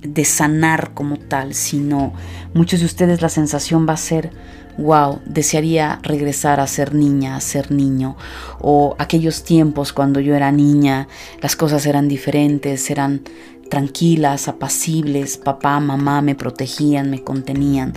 [0.00, 2.12] de sanar como tal, sino
[2.52, 4.30] muchos de ustedes la sensación va a ser,
[4.76, 8.16] wow, desearía regresar a ser niña, a ser niño,
[8.60, 11.08] o aquellos tiempos cuando yo era niña,
[11.40, 13.22] las cosas eran diferentes, eran
[13.68, 17.94] tranquilas, apacibles, papá, mamá me protegían, me contenían.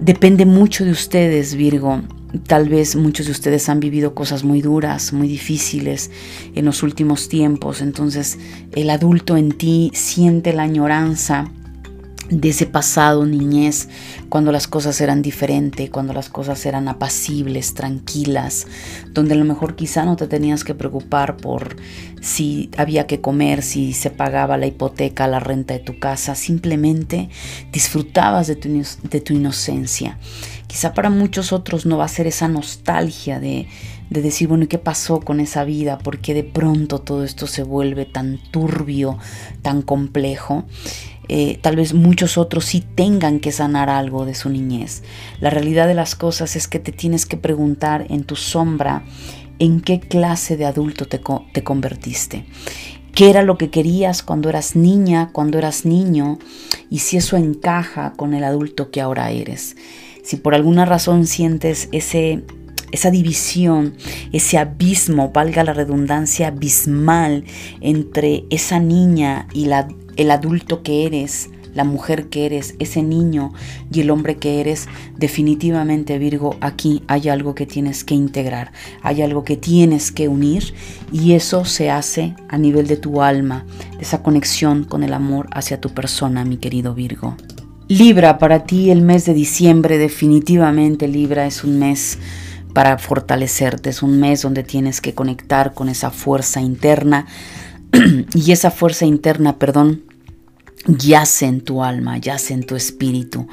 [0.00, 2.02] Depende mucho de ustedes, Virgo,
[2.46, 6.10] Tal vez muchos de ustedes han vivido cosas muy duras, muy difíciles
[6.54, 8.38] en los últimos tiempos, entonces
[8.72, 11.50] el adulto en ti siente la añoranza
[12.30, 13.88] de ese pasado niñez,
[14.28, 18.66] cuando las cosas eran diferentes, cuando las cosas eran apacibles, tranquilas,
[19.12, 21.76] donde a lo mejor quizá no te tenías que preocupar por
[22.20, 27.30] si había que comer, si se pagaba la hipoteca, la renta de tu casa, simplemente
[27.72, 30.18] disfrutabas de tu, de tu inocencia.
[30.66, 33.68] Quizá para muchos otros no va a ser esa nostalgia de,
[34.10, 35.98] de decir, bueno, ¿y qué pasó con esa vida?
[35.98, 39.18] ¿Por qué de pronto todo esto se vuelve tan turbio,
[39.62, 40.64] tan complejo?
[41.28, 45.02] Eh, tal vez muchos otros sí tengan que sanar algo de su niñez.
[45.40, 49.04] La realidad de las cosas es que te tienes que preguntar en tu sombra
[49.58, 51.20] en qué clase de adulto te,
[51.52, 52.44] te convertiste.
[53.14, 56.38] ¿Qué era lo que querías cuando eras niña, cuando eras niño?
[56.88, 59.76] Y si eso encaja con el adulto que ahora eres.
[60.22, 62.44] Si por alguna razón sientes ese,
[62.92, 63.94] esa división,
[64.32, 67.44] ese abismo, valga la redundancia, abismal
[67.80, 73.52] entre esa niña y la, el adulto que eres, la mujer que eres, ese niño
[73.92, 78.72] y el hombre que eres, definitivamente Virgo, aquí hay algo que tienes que integrar,
[79.02, 80.74] hay algo que tienes que unir
[81.12, 83.64] y eso se hace a nivel de tu alma,
[83.96, 87.36] de esa conexión con el amor hacia tu persona, mi querido Virgo.
[87.86, 92.18] Libra, para ti el mes de diciembre definitivamente Libra es un mes
[92.78, 97.26] para fortalecerte, es un mes donde tienes que conectar con esa fuerza interna.
[98.34, 100.04] Y esa fuerza interna, perdón,
[100.86, 103.48] yace en tu alma, yace en tu espíritu,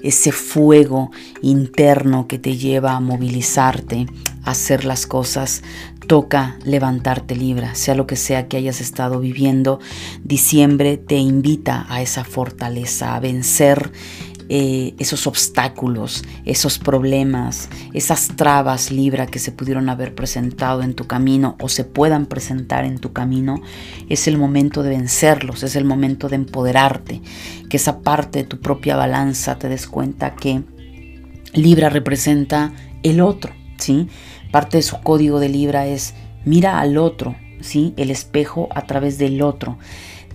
[0.00, 1.10] ese fuego
[1.42, 4.06] interno que te lleva a movilizarte,
[4.44, 5.64] a hacer las cosas
[6.06, 9.78] toca levantarte libra, sea lo que sea que hayas estado viviendo.
[10.24, 13.92] Diciembre te invita a esa fortaleza, a vencer
[14.48, 21.06] eh, esos obstáculos, esos problemas, esas trabas libra que se pudieron haber presentado en tu
[21.06, 23.60] camino o se puedan presentar en tu camino,
[24.08, 27.20] es el momento de vencerlos, es el momento de empoderarte,
[27.68, 30.62] que esa parte de tu propia balanza te des cuenta que
[31.52, 32.72] Libra representa
[33.02, 34.08] el otro, ¿sí?
[34.50, 37.94] Parte de su código de Libra es mira al otro, ¿sí?
[37.96, 39.78] El espejo a través del otro.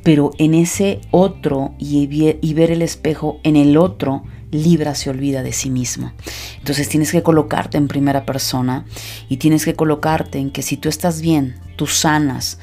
[0.04, 2.06] Pero en ese otro y,
[2.54, 6.12] ver el espejo en el otro, Libra se olvida de sí mismo.
[6.60, 8.86] Entonces tienes que colocarte en primera persona
[9.30, 12.60] y tienes que colocarte en que si tú estás bien, tú sanas,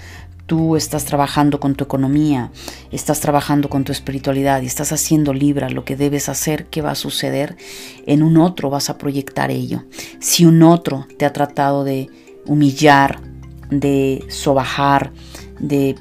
[0.47, 2.51] tú estás trabajando con tu economía,
[2.91, 6.91] estás trabajando con tu espiritualidad y estás haciendo Libra lo que debes hacer, ¿qué va
[6.91, 7.57] a suceder?
[8.07, 9.84] En un otro vas a proyectar ello.
[10.18, 12.09] Si un otro te ha tratado de
[12.47, 13.20] humillar,
[13.70, 15.12] de sobajar,
[15.61, 15.95] de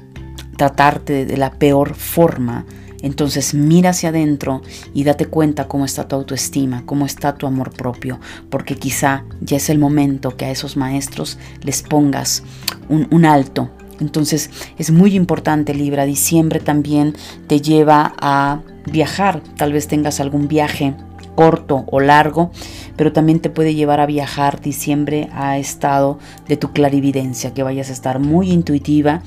[0.60, 2.66] tratarte de la peor forma,
[3.00, 4.60] entonces mira hacia adentro
[4.92, 9.56] y date cuenta cómo está tu autoestima, cómo está tu amor propio, porque quizá ya
[9.56, 12.42] es el momento que a esos maestros les pongas
[12.90, 16.04] un, alto, entonces es muy importante Libra.
[16.04, 17.14] Diciembre también
[17.46, 18.60] te lleva a
[18.92, 19.42] viajar.
[19.56, 20.94] Tal vez tengas algún viaje
[21.34, 22.50] corto o largo,
[22.96, 27.88] pero también te puede llevar a viajar diciembre a estado de tu clarividencia, que vayas
[27.88, 29.22] a estar muy intuitiva,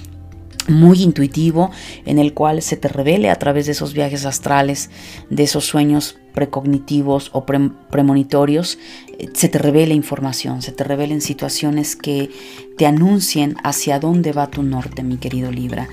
[0.68, 1.72] muy intuitivo
[2.06, 4.90] en el cual se te revele a través de esos viajes astrales,
[5.30, 8.80] de esos sueños precognitivos o premonitorios,
[9.18, 12.30] eh, se te revela información, se te revelen situaciones que
[12.78, 15.88] te anuncien hacia dónde va tu norte, mi querido Libra.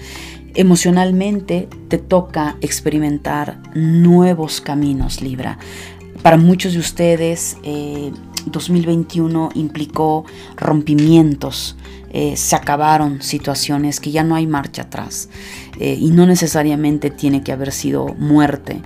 [0.54, 5.58] Emocionalmente te toca experimentar nuevos caminos, Libra.
[6.22, 7.56] Para muchos de ustedes,
[8.46, 10.24] 2021 eh, implicó
[10.56, 11.76] rompimientos,
[12.10, 15.28] eh, se acabaron situaciones que ya no hay marcha atrás
[15.78, 18.82] y no necesariamente tiene que haber sido muerte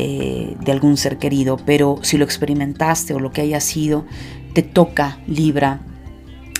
[0.00, 4.06] eh, de algún ser querido, pero si lo experimentaste o lo que haya sido,
[4.54, 5.80] te toca, Libra,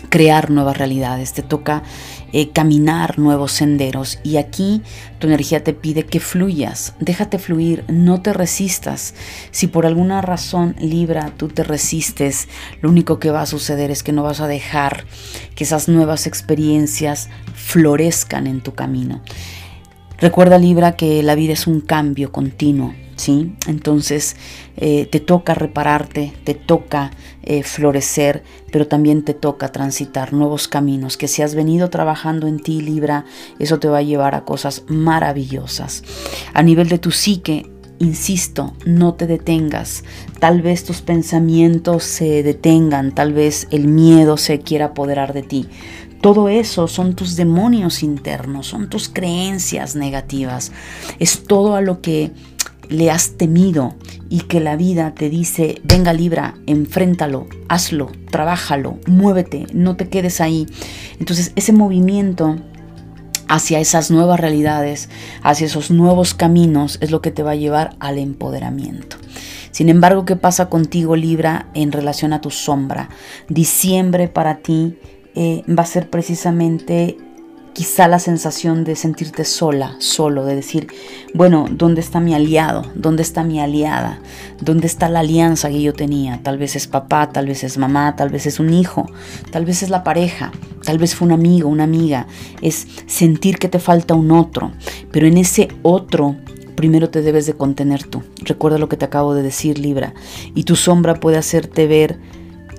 [0.09, 1.85] crear nuevas realidades, te toca
[2.33, 4.83] eh, caminar nuevos senderos y aquí
[5.19, 9.15] tu energía te pide que fluyas, déjate fluir, no te resistas.
[9.51, 12.49] Si por alguna razón Libra tú te resistes,
[12.81, 15.05] lo único que va a suceder es que no vas a dejar
[15.55, 19.23] que esas nuevas experiencias florezcan en tu camino.
[20.19, 23.53] Recuerda Libra que la vida es un cambio continuo ¿sí?
[23.67, 24.37] Entonces
[24.77, 27.11] eh, te toca repararte, te toca
[27.43, 28.43] eh, florecer,
[28.73, 33.25] pero también te toca transitar nuevos caminos, que si has venido trabajando en ti, Libra,
[33.59, 36.03] eso te va a llevar a cosas maravillosas.
[36.55, 37.67] A nivel de tu psique,
[38.01, 40.05] Insisto, no te detengas.
[40.39, 45.69] Tal vez tus pensamientos se detengan, tal vez el miedo se quiera apoderar de ti.
[46.21, 50.73] Todo eso son tus demonios internos, son tus creencias negativas.
[51.19, 52.33] Es todo a lo que
[52.89, 53.95] le has temido
[54.29, 60.41] y que la vida te dice, venga Libra, enfréntalo, hazlo, trabájalo, muévete, no te quedes
[60.41, 60.67] ahí.
[61.21, 62.57] Entonces ese movimiento
[63.49, 65.09] hacia esas nuevas realidades,
[65.43, 69.17] hacia esos nuevos caminos, es lo que te va a llevar al empoderamiento.
[69.71, 73.09] Sin embargo, ¿qué pasa contigo Libra en relación a tu sombra?
[73.49, 74.99] Diciembre para ti
[75.41, 77.17] eh, va a ser precisamente
[77.73, 80.89] quizá la sensación de sentirte sola, solo, de decir,
[81.33, 82.83] bueno, ¿dónde está mi aliado?
[82.97, 84.21] ¿Dónde está mi aliada?
[84.61, 86.43] ¿Dónde está la alianza que yo tenía?
[86.43, 89.07] Tal vez es papá, tal vez es mamá, tal vez es un hijo,
[89.53, 90.51] tal vez es la pareja,
[90.83, 92.27] tal vez fue un amigo, una amiga.
[92.61, 94.73] Es sentir que te falta un otro,
[95.13, 96.35] pero en ese otro
[96.75, 98.25] primero te debes de contener tú.
[98.43, 100.15] Recuerda lo que te acabo de decir, Libra,
[100.57, 102.19] y tu sombra puede hacerte ver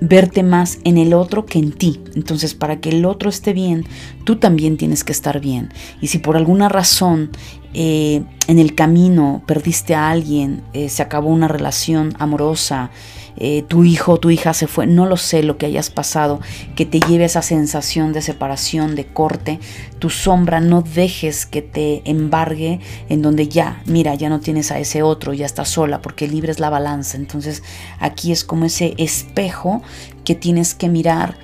[0.02, 2.00] verte más en el otro que en ti.
[2.16, 3.86] Entonces, para que el otro esté bien,
[4.24, 5.70] tú también tienes que estar bien.
[6.02, 7.32] Y si por alguna razón
[7.74, 12.92] eh, en el camino perdiste a alguien, eh, se acabó una relación amorosa,
[13.40, 16.42] eh, tu hijo o tu hija se fue, no lo sé lo que hayas pasado,
[16.76, 19.60] que te lleve esa sensación de separación, de corte,
[20.00, 24.80] tu sombra no dejes que te embargue en donde ya, mira, ya no tienes a
[24.80, 27.18] ese otro, ya estás sola, porque libre es la balanza.
[27.18, 27.64] Entonces
[28.00, 29.82] aquí es como ese espejo
[30.26, 31.38] que tienes que mirar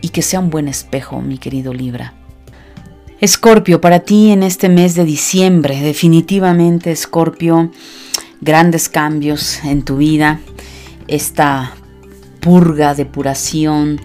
[0.00, 2.14] y que sea un buen espejo, mi querido Libra.
[3.20, 7.72] Escorpio, para ti en este mes de diciembre, definitivamente Escorpio,
[8.40, 10.40] grandes cambios en tu vida,
[11.08, 11.74] esta
[12.40, 14.00] purga, depuración,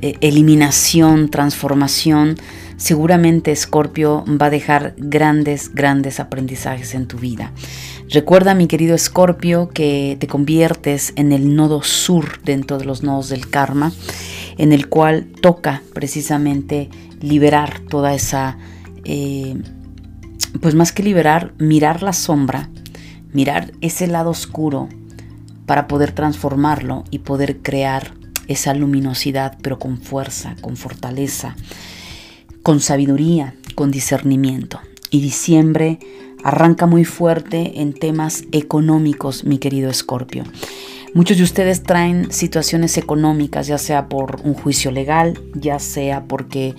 [0.00, 2.36] eh, eliminación, transformación,
[2.76, 7.52] seguramente Escorpio va a dejar grandes, grandes aprendizajes en tu vida.
[8.10, 13.28] Recuerda, mi querido Escorpio, que te conviertes en el nodo sur dentro de los nodos
[13.28, 13.92] del karma,
[14.56, 16.88] en el cual toca precisamente
[17.20, 18.56] liberar toda esa,
[19.04, 19.56] eh,
[20.60, 22.70] pues más que liberar, mirar la sombra,
[23.32, 24.88] mirar ese lado oscuro
[25.68, 28.14] para poder transformarlo y poder crear
[28.48, 31.54] esa luminosidad, pero con fuerza, con fortaleza,
[32.62, 34.80] con sabiduría, con discernimiento.
[35.10, 35.98] Y diciembre
[36.42, 40.44] arranca muy fuerte en temas económicos, mi querido Escorpio.
[41.12, 46.76] Muchos de ustedes traen situaciones económicas, ya sea por un juicio legal, ya sea porque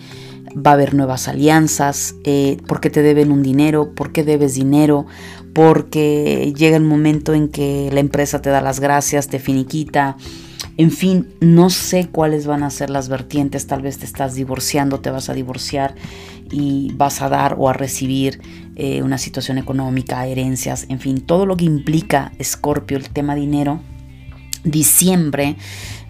[0.55, 5.05] va a haber nuevas alianzas, eh, porque te deben un dinero, porque debes dinero,
[5.53, 10.17] porque llega el momento en que la empresa te da las gracias, te finiquita.
[10.77, 14.99] En fin, no sé cuáles van a ser las vertientes, tal vez te estás divorciando,
[14.99, 15.95] te vas a divorciar
[16.51, 18.41] y vas a dar o a recibir
[18.75, 23.81] eh, una situación económica, herencias, en fin, todo lo que implica Escorpio, el tema dinero,
[24.63, 25.55] diciembre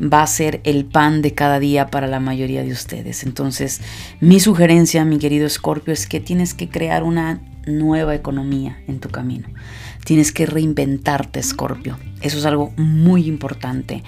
[0.02, 3.24] va a ser el pan de cada día para la mayoría de ustedes.
[3.24, 3.82] Entonces,
[4.20, 9.10] mi sugerencia, mi querido Escorpio, es que tienes que crear una nueva economía en tu
[9.10, 9.47] camino.
[10.06, 11.97] Tienes que reinventarte, Escorpio.
[12.22, 14.04] Eso es algo muy importante.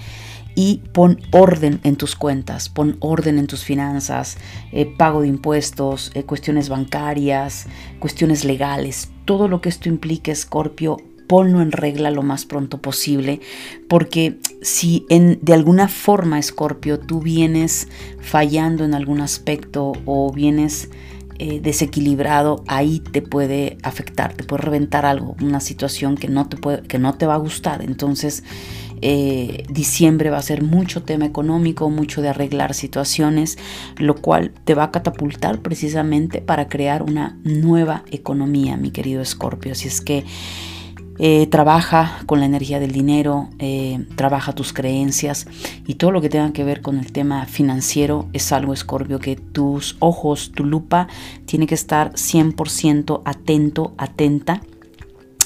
[0.54, 4.38] Y pon orden en tus cuentas, pon orden en tus finanzas,
[4.74, 7.68] eh, pago de impuestos, eh, cuestiones bancarias,
[8.00, 10.98] cuestiones legales, todo lo que esto implique, Escorpio,
[11.32, 13.40] ponlo en regla lo más pronto posible,
[13.88, 17.88] porque si en, de alguna forma, Escorpio, tú vienes
[18.20, 20.90] fallando en algún aspecto o vienes
[21.40, 26.58] eh, desequilibrado, ahí te puede afectar, te puede reventar algo, una situación que no te,
[26.58, 27.82] puede, que no te va a gustar.
[27.82, 28.44] Entonces,
[29.02, 33.58] eh, diciembre va a ser mucho tema económico, mucho de arreglar situaciones,
[33.96, 39.72] lo cual te va a catapultar precisamente para crear una nueva economía, mi querido Escorpio.
[39.72, 40.26] Así es que
[41.24, 45.46] eh, trabaja con la energía del dinero, eh, trabaja tus creencias
[45.86, 49.36] y todo lo que tenga que ver con el tema financiero es algo, Escorpio, que
[49.36, 51.08] tus ojos, tu lupa,
[51.46, 54.62] tiene que estar 100% atento, atenta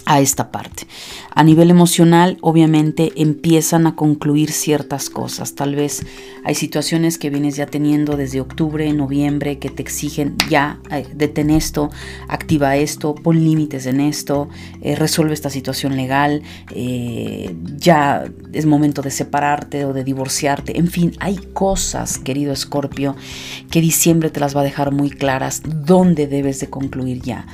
[0.06, 0.88] a esta parte.
[1.32, 5.56] A nivel emocional, obviamente, empiezan a concluir ciertas cosas.
[5.56, 6.06] Tal vez
[6.44, 11.50] hay situaciones que vienes ya teniendo desde octubre, noviembre, que te exigen ya, eh, detén
[11.50, 11.90] esto,
[12.30, 14.48] activa esto, pon límites en esto,
[14.82, 20.78] eh, resuelve esta situación legal, eh, ya es momento de separarte o de divorciarte.
[20.78, 23.16] En fin, hay cosas, querido Escorpio,
[23.72, 27.46] que diciembre te las va a dejar muy claras dónde debes de concluir ya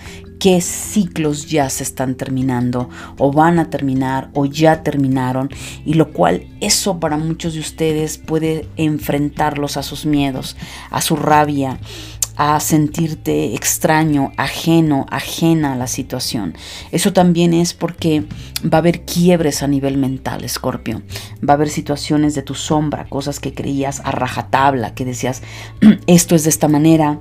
[0.41, 2.89] qué ciclos ya se están terminando
[3.19, 5.51] o van a terminar o ya terminaron
[5.85, 10.57] y lo cual eso para muchos de ustedes puede enfrentarlos a sus miedos,
[10.89, 11.77] a su rabia,
[12.37, 16.55] a sentirte extraño, ajeno, ajena a la situación.
[16.91, 18.23] Eso también es porque
[18.63, 21.03] va a haber quiebres a nivel mental, Escorpio.
[21.47, 25.43] Va a haber situaciones de tu sombra, cosas que creías a rajatabla, que decías,
[26.07, 27.19] esto es de esta manera,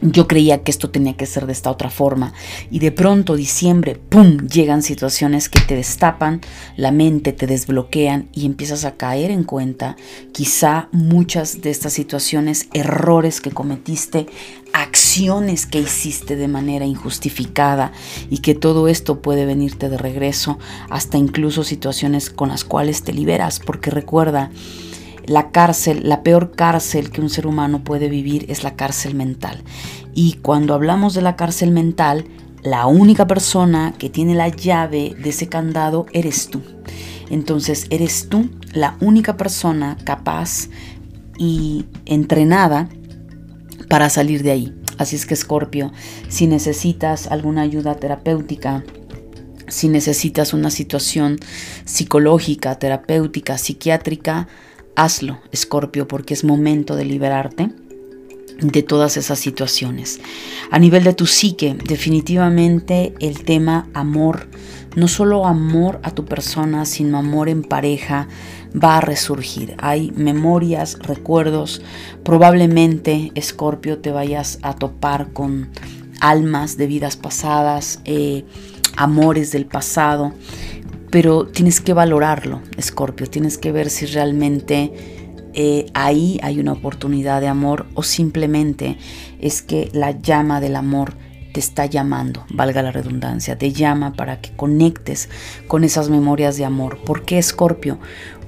[0.00, 2.32] yo creía que esto tenía que ser de esta otra forma
[2.70, 6.40] y de pronto diciembre, ¡pum!, llegan situaciones que te destapan
[6.76, 9.96] la mente, te desbloquean y empiezas a caer en cuenta
[10.32, 14.26] quizá muchas de estas situaciones, errores que cometiste,
[14.72, 17.92] acciones que hiciste de manera injustificada
[18.28, 20.58] y que todo esto puede venirte de regreso
[20.90, 24.50] hasta incluso situaciones con las cuales te liberas porque recuerda,
[25.26, 29.62] la cárcel, la peor cárcel que un ser humano puede vivir es la cárcel mental.
[30.14, 32.26] Y cuando hablamos de la cárcel mental,
[32.62, 36.62] la única persona que tiene la llave de ese candado eres tú.
[37.30, 40.68] Entonces eres tú la única persona capaz
[41.38, 42.88] y entrenada
[43.88, 44.74] para salir de ahí.
[44.98, 45.92] Así es que Scorpio,
[46.28, 48.84] si necesitas alguna ayuda terapéutica,
[49.68, 51.38] si necesitas una situación
[51.84, 54.48] psicológica, terapéutica, psiquiátrica,
[54.96, 57.70] Hazlo, Escorpio, porque es momento de liberarte
[58.60, 60.20] de todas esas situaciones.
[60.70, 64.48] A nivel de tu psique, definitivamente el tema amor,
[64.94, 68.28] no solo amor a tu persona, sino amor en pareja,
[68.72, 69.74] va a resurgir.
[69.78, 71.82] Hay memorias, recuerdos,
[72.22, 75.70] probablemente, Escorpio, te vayas a topar con
[76.20, 78.44] almas de vidas pasadas, eh,
[78.96, 80.32] amores del pasado
[81.14, 84.92] pero tienes que valorarlo, Escorpio, tienes que ver si realmente
[85.52, 88.98] eh, ahí hay una oportunidad de amor o simplemente
[89.38, 91.14] es que la llama del amor
[91.52, 95.28] te está llamando, valga la redundancia, te llama para que conectes
[95.68, 96.98] con esas memorias de amor.
[97.04, 98.00] ¿Por qué Escorpio?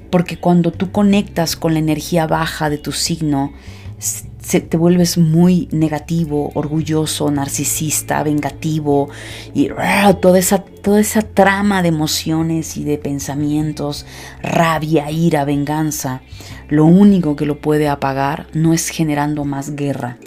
[0.09, 3.53] Porque cuando tú conectas con la energía baja de tu signo,
[3.97, 9.09] se, te vuelves muy negativo, orgulloso, narcisista, vengativo
[9.53, 9.69] y
[10.21, 14.05] toda, esa, toda esa trama de emociones y de pensamientos,
[14.41, 16.21] rabia, ira, venganza,
[16.69, 20.17] lo único que lo puede apagar no es generando más guerra,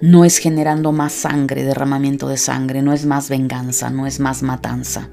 [0.00, 4.42] no es generando más sangre, derramamiento de sangre, no es más venganza, no es más
[4.42, 5.08] matanza,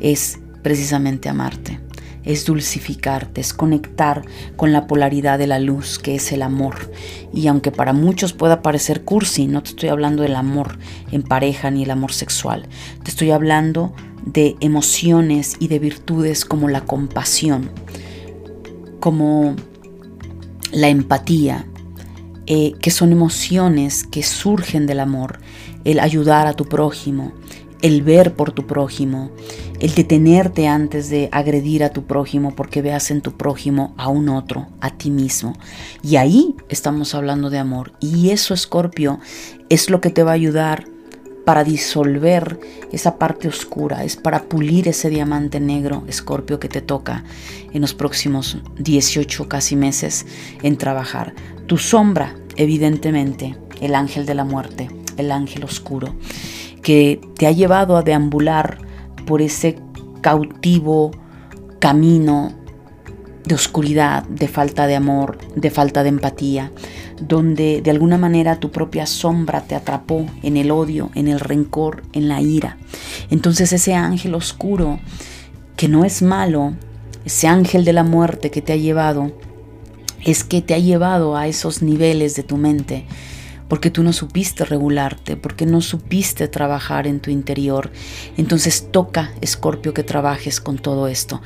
[0.00, 1.80] es precisamente amarte
[2.24, 4.22] es dulcificarte, es conectar
[4.56, 6.92] con la polaridad de la luz que es el amor.
[7.32, 10.78] Y aunque para muchos pueda parecer cursi, no te estoy hablando del amor
[11.12, 12.68] en pareja ni el amor sexual,
[13.02, 13.94] te estoy hablando
[14.26, 17.70] de emociones y de virtudes como la compasión,
[19.00, 19.56] como
[20.72, 21.66] la empatía,
[22.46, 25.38] eh, que son emociones que surgen del amor,
[25.84, 27.32] el ayudar a tu prójimo,
[27.82, 29.30] el ver por tu prójimo,
[29.80, 34.28] el detenerte antes de agredir a tu prójimo porque veas en tu prójimo a un
[34.28, 35.54] otro, a ti mismo.
[36.02, 37.92] Y ahí estamos hablando de amor.
[37.98, 39.20] Y eso, Escorpio,
[39.70, 40.84] es lo que te va a ayudar
[41.46, 42.60] para disolver
[42.92, 47.24] esa parte oscura, es para pulir ese diamante negro, Escorpio, que te toca
[47.72, 50.26] en los próximos 18 casi meses
[50.62, 51.34] en trabajar.
[51.66, 56.14] Tu sombra, evidentemente, el ángel de la muerte, el ángel oscuro
[56.82, 58.78] que te ha llevado a deambular
[59.30, 59.76] por ese
[60.22, 61.12] cautivo
[61.78, 62.52] camino
[63.44, 66.72] de oscuridad, de falta de amor, de falta de empatía,
[67.20, 72.02] donde de alguna manera tu propia sombra te atrapó en el odio, en el rencor,
[72.12, 72.76] en la ira.
[73.30, 74.98] Entonces ese ángel oscuro,
[75.76, 76.72] que no es malo,
[77.24, 79.30] ese ángel de la muerte que te ha llevado,
[80.24, 83.06] es que te ha llevado a esos niveles de tu mente
[83.70, 87.92] porque tú no supiste regularte, porque no supiste trabajar en tu interior.
[88.36, 91.40] Entonces toca, Escorpio, que trabajes con todo esto.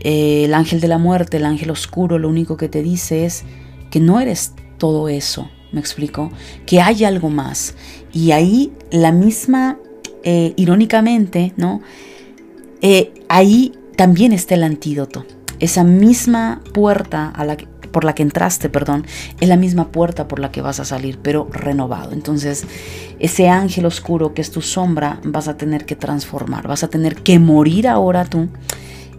[0.00, 3.44] Eh, el ángel de la muerte, el ángel oscuro, lo único que te dice es
[3.88, 6.32] que no eres todo eso, ¿me explico?
[6.66, 7.76] Que hay algo más.
[8.12, 9.78] Y ahí la misma,
[10.24, 11.82] eh, irónicamente, ¿no?
[12.82, 15.24] Eh, ahí también está el antídoto.
[15.60, 17.56] Esa misma puerta a la
[17.90, 19.06] por la que entraste, perdón,
[19.40, 22.12] es la misma puerta por la que vas a salir, pero renovado.
[22.12, 22.64] Entonces,
[23.18, 27.16] ese ángel oscuro que es tu sombra, vas a tener que transformar, vas a tener
[27.16, 28.48] que morir ahora tú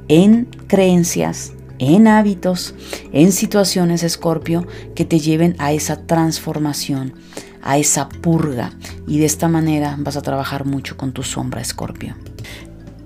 [0.08, 2.76] en creencias, en hábitos,
[3.12, 7.14] en situaciones, Escorpio, que te lleven a esa transformación,
[7.64, 8.72] a esa purga.
[9.08, 12.16] Y de esta manera vas a trabajar mucho con tu sombra, Escorpio.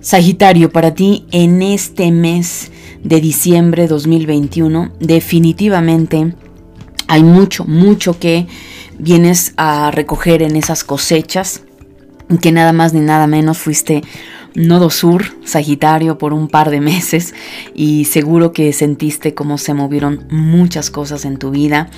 [0.01, 2.71] Sagitario, para ti en este mes
[3.05, 6.33] de diciembre 2021, definitivamente
[7.07, 8.47] hay mucho, mucho que
[8.97, 11.61] vienes a recoger en esas cosechas,
[12.41, 14.01] que nada más ni nada menos fuiste
[14.55, 17.35] nodo sur, Sagitario, por un par de meses
[17.75, 21.91] y seguro que sentiste cómo se movieron muchas cosas en tu vida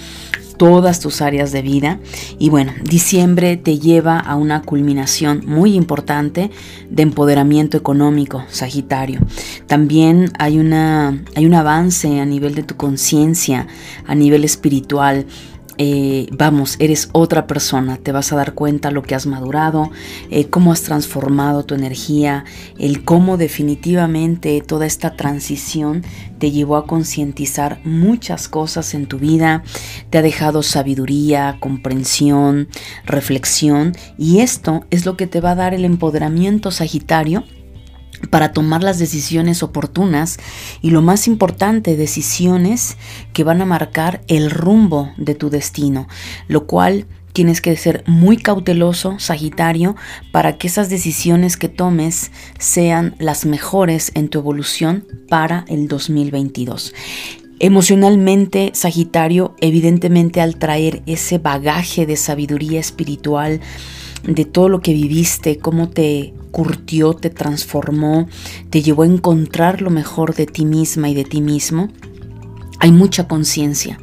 [0.58, 2.00] todas tus áreas de vida.
[2.40, 6.52] Y bueno, diciembre te lleva a una culminación muy importante
[6.90, 9.20] de empoderamiento económico, Sagitario.
[9.68, 13.68] También hay, una, hay un avance a nivel de tu conciencia,
[14.06, 15.26] a nivel espiritual.
[15.80, 19.92] Eh, vamos, eres otra persona, te vas a dar cuenta lo que has madurado,
[20.32, 22.46] eh, cómo has transformado tu energía,
[22.80, 26.04] el cómo definitivamente toda esta transición
[26.40, 29.64] te llevó a concientizar muchas cosas en tu vida,
[30.10, 32.70] te ha dejado sabiduría, comprensión,
[33.06, 37.44] reflexión y esto es lo que te va a dar el empoderamiento sagitario
[38.30, 40.38] para tomar las decisiones oportunas
[40.82, 42.98] y lo más importante, decisiones
[43.34, 46.08] que van a marcar el rumbo de tu destino,
[46.48, 49.96] lo cual tienes que ser muy cauteloso, Sagitario,
[50.32, 56.96] para que esas decisiones que tomes sean las mejores en tu evolución para el 2022.
[57.60, 63.62] Emocionalmente, Sagitario, evidentemente al traer ese bagaje de sabiduría espiritual,
[64.24, 68.28] de todo lo que viviste, cómo te curtió, te transformó,
[68.72, 71.90] te llevó a encontrar lo mejor de ti misma y de ti mismo,
[72.80, 74.00] hay mucha conciencia.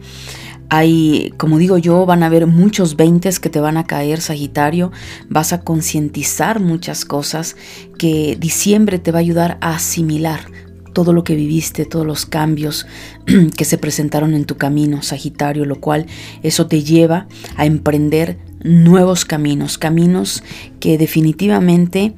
[0.69, 4.93] Hay, como digo yo, van a haber muchos veintes que te van a caer, Sagitario.
[5.29, 7.57] Vas a concientizar muchas cosas
[7.99, 10.47] que diciembre te va a ayudar a asimilar
[10.93, 12.87] todo lo que viviste, todos los cambios
[13.57, 16.07] que se presentaron en tu camino, Sagitario, lo cual
[16.45, 17.27] eso te lleva
[17.57, 20.43] a emprender nuevos caminos, caminos
[20.79, 22.15] que definitivamente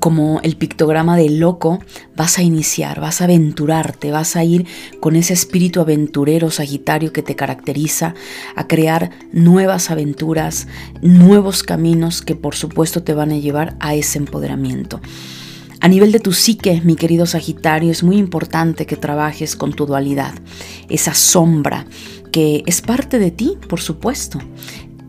[0.00, 1.80] como el pictograma del loco,
[2.16, 4.66] vas a iniciar, vas a aventurarte, vas a ir
[5.00, 8.14] con ese espíritu aventurero sagitario que te caracteriza
[8.56, 10.68] a crear nuevas aventuras,
[11.02, 15.00] nuevos caminos que por supuesto te van a llevar a ese empoderamiento.
[15.80, 19.84] A nivel de tu psique, mi querido Sagitario, es muy importante que trabajes con tu
[19.84, 20.32] dualidad,
[20.88, 21.84] esa sombra
[22.32, 24.38] que es parte de ti, por supuesto,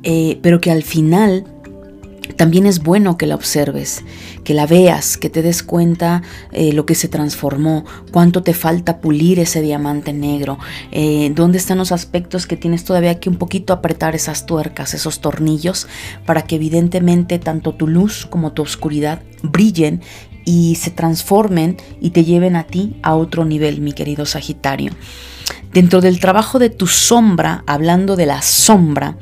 [0.04, 1.46] eh, pero que al final
[2.34, 4.04] también es bueno que la observes,
[4.44, 6.22] que la veas, que te des cuenta
[6.52, 10.58] eh, lo que se transformó, cuánto te falta pulir ese diamante negro,
[10.92, 15.20] eh, dónde están los aspectos que tienes todavía que un poquito apretar esas tuercas, esos
[15.20, 15.88] tornillos,
[16.26, 20.02] para que evidentemente tanto tu luz como tu oscuridad brillen
[20.46, 24.92] y se transformen y te lleven a ti a otro nivel, mi querido Sagitario.
[25.74, 29.18] Dentro del trabajo de tu sombra, hablando de la sombra,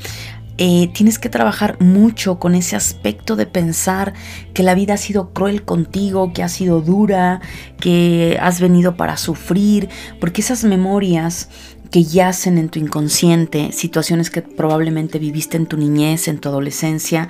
[0.58, 4.14] eh, tienes que trabajar mucho con ese aspecto de pensar
[4.54, 7.42] que la vida ha sido cruel contigo, que ha sido dura,
[7.80, 9.90] que has venido para sufrir,
[10.20, 11.50] porque esas memorias
[11.90, 17.30] que yacen en tu inconsciente, situaciones que probablemente viviste en tu niñez, en tu adolescencia,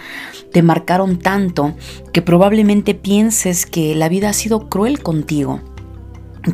[0.54, 1.76] te marcaron tanto
[2.14, 5.62] que probablemente pienses que la vida ha sido cruel contigo,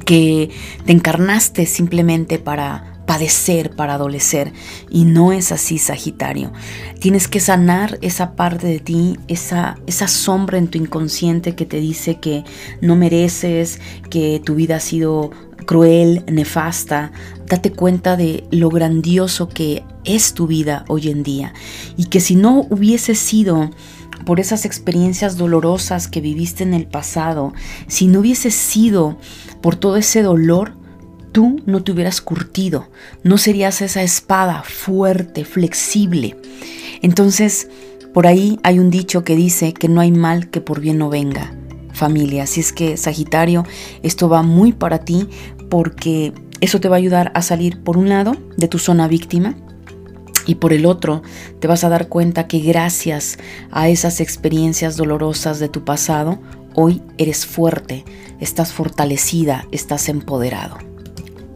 [0.06, 0.50] que
[0.86, 4.54] te encarnaste simplemente para padecer para adolecer.
[4.92, 6.54] Y no es así, Sagitario.
[7.00, 11.80] Tienes que sanar esa parte de ti, esa, esa sombra en tu inconsciente que te
[11.80, 12.44] dice que
[12.82, 13.82] no mereces,
[14.12, 15.32] que tu vida ha sido
[15.66, 17.12] cruel, nefasta.
[17.48, 21.56] Date cuenta de lo grandioso que es tu vida hoy en día.
[21.98, 23.72] Y que si no hubiese sido
[24.24, 27.54] por esas experiencias dolorosas que viviste en el pasado,
[27.88, 29.18] si no hubiese sido
[29.62, 30.79] por todo ese dolor,
[31.32, 32.90] tú no te hubieras curtido,
[33.24, 36.38] no serías esa espada fuerte, flexible.
[37.02, 37.70] Entonces,
[38.14, 41.10] por ahí hay un dicho que dice que no hay mal que por bien no
[41.10, 41.54] venga,
[41.94, 42.44] familia.
[42.44, 43.66] Así es que, Sagitario,
[44.04, 45.28] esto va muy para ti
[45.70, 49.56] porque eso te va a ayudar a salir, por un lado, de tu zona víctima,
[50.46, 51.22] y por el otro,
[51.60, 53.38] te vas a dar cuenta que gracias
[53.70, 56.40] a esas experiencias dolorosas de tu pasado,
[56.74, 58.04] hoy eres fuerte,
[58.40, 60.89] estás fortalecida, estás empoderado.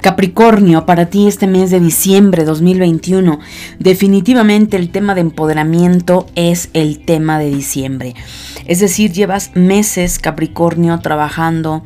[0.03, 3.39] Capricornio, para ti este mes de diciembre 2021,
[3.79, 8.13] definitivamente el tema de empoderamiento es el tema de diciembre.
[8.65, 11.85] Es decir, llevas meses Capricornio trabajando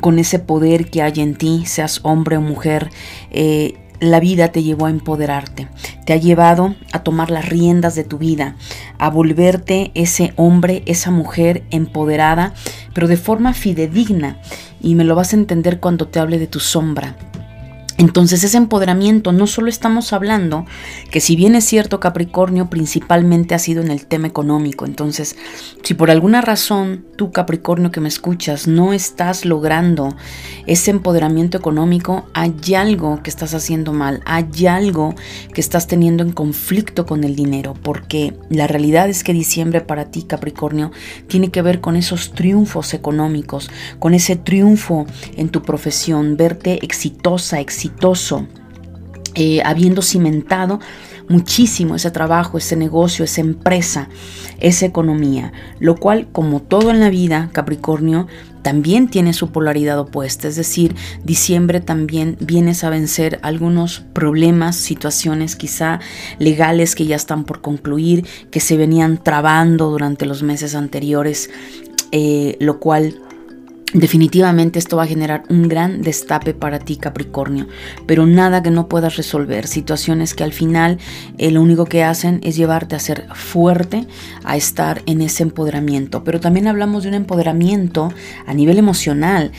[0.00, 2.88] con ese poder que hay en ti, seas hombre o mujer.
[3.30, 5.68] Eh, la vida te llevó a empoderarte,
[6.06, 8.56] te ha llevado a tomar las riendas de tu vida,
[8.96, 12.54] a volverte ese hombre, esa mujer empoderada,
[12.94, 14.38] pero de forma fidedigna.
[14.80, 17.18] Y me lo vas a entender cuando te hable de tu sombra,
[18.00, 20.64] entonces ese empoderamiento no solo estamos hablando
[21.10, 25.36] que si bien es cierto Capricornio principalmente ha sido en el tema económico, entonces
[25.82, 30.16] si por alguna razón tú Capricornio que me escuchas no estás logrando
[30.66, 35.14] ese empoderamiento económico, hay algo que estás haciendo mal, hay algo
[35.52, 40.06] que estás teniendo en conflicto con el dinero, porque la realidad es que diciembre para
[40.06, 40.90] ti Capricornio
[41.26, 45.04] tiene que ver con esos triunfos económicos, con ese triunfo
[45.36, 47.89] en tu profesión, verte exitosa, exitosa
[49.34, 50.80] eh, habiendo cimentado
[51.28, 54.08] muchísimo ese trabajo, ese negocio, esa empresa,
[54.58, 58.26] esa economía, lo cual, como todo en la vida, Capricornio,
[58.62, 65.54] también tiene su polaridad opuesta, es decir, diciembre también vienes a vencer algunos problemas, situaciones
[65.56, 66.00] quizá
[66.38, 71.48] legales que ya están por concluir, que se venían trabando durante los meses anteriores,
[72.10, 73.14] eh, lo cual
[73.92, 77.66] Definitivamente esto va a generar un gran destape para ti Capricornio,
[78.06, 80.98] pero nada que no puedas resolver, situaciones que al final
[81.38, 84.06] eh, lo único que hacen es llevarte a ser fuerte,
[84.44, 88.12] a estar en ese empoderamiento, pero también hablamos de un empoderamiento
[88.46, 89.50] a nivel emocional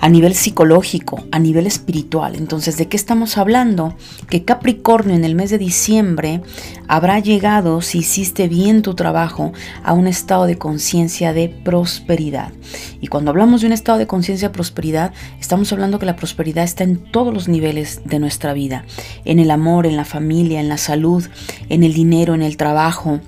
[0.00, 2.36] a nivel psicológico, a nivel espiritual.
[2.36, 3.94] Entonces, ¿de qué estamos hablando?
[4.28, 6.42] Que Capricornio en el mes de diciembre
[6.88, 12.52] habrá llegado, si hiciste bien tu trabajo, a un estado de conciencia de prosperidad.
[13.00, 16.64] Y cuando hablamos de un estado de conciencia de prosperidad, estamos hablando que la prosperidad
[16.64, 18.84] está en todos los niveles de nuestra vida,
[19.24, 21.24] en el amor, en la familia, en la salud,
[21.68, 23.20] en el dinero, en el trabajo,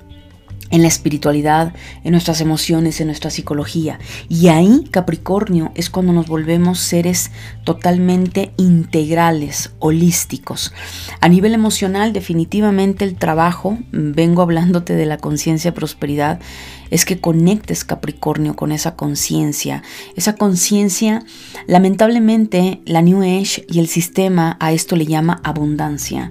[0.71, 3.99] en la espiritualidad, en nuestras emociones, en nuestra psicología.
[4.29, 7.31] Y ahí, Capricornio, es cuando nos volvemos seres
[7.65, 10.73] totalmente integrales, holísticos.
[11.21, 16.41] A nivel emocional, definitivamente el trabajo, vengo hablándote de la conciencia prosperidad,
[16.91, 19.83] es que conectes Capricornio con esa conciencia.
[20.17, 21.23] Esa conciencia,
[21.67, 26.31] lamentablemente, la New Age y el sistema a esto le llama abundancia.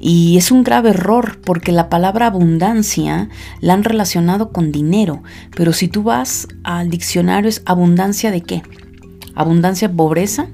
[0.00, 3.28] Y es un grave error porque la palabra abundancia
[3.60, 5.22] la han relacionado con dinero,
[5.56, 8.62] pero si tú vas al diccionario es abundancia de qué?
[9.34, 10.48] Abundancia pobreza,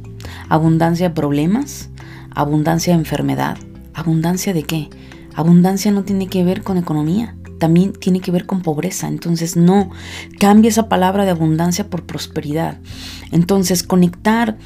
[0.48, 1.90] abundancia problemas,
[2.30, 3.58] abundancia enfermedad,
[3.94, 4.90] abundancia de qué?
[5.34, 9.08] Abundancia no tiene que ver con economía, también tiene que ver con pobreza.
[9.08, 9.90] Entonces no,
[10.38, 12.78] cambia esa palabra de abundancia por prosperidad.
[13.30, 14.58] Entonces conectar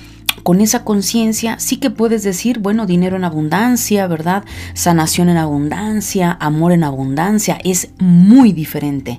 [0.43, 4.45] con esa conciencia sí que puedes decir, bueno, dinero en abundancia, ¿verdad?
[4.74, 9.18] Sanación en abundancia, amor en abundancia, es muy diferente.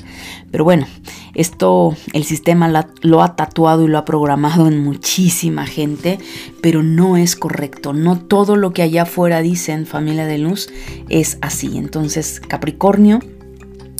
[0.52, 0.88] Pero bueno,
[1.34, 6.20] esto el sistema lo ha tatuado y lo ha programado en muchísima gente,
[6.62, 7.94] pero no es correcto.
[7.94, 10.70] No todo lo que allá afuera dicen familia de luz
[11.10, 11.78] es así.
[11.78, 13.20] Entonces, Capricornio,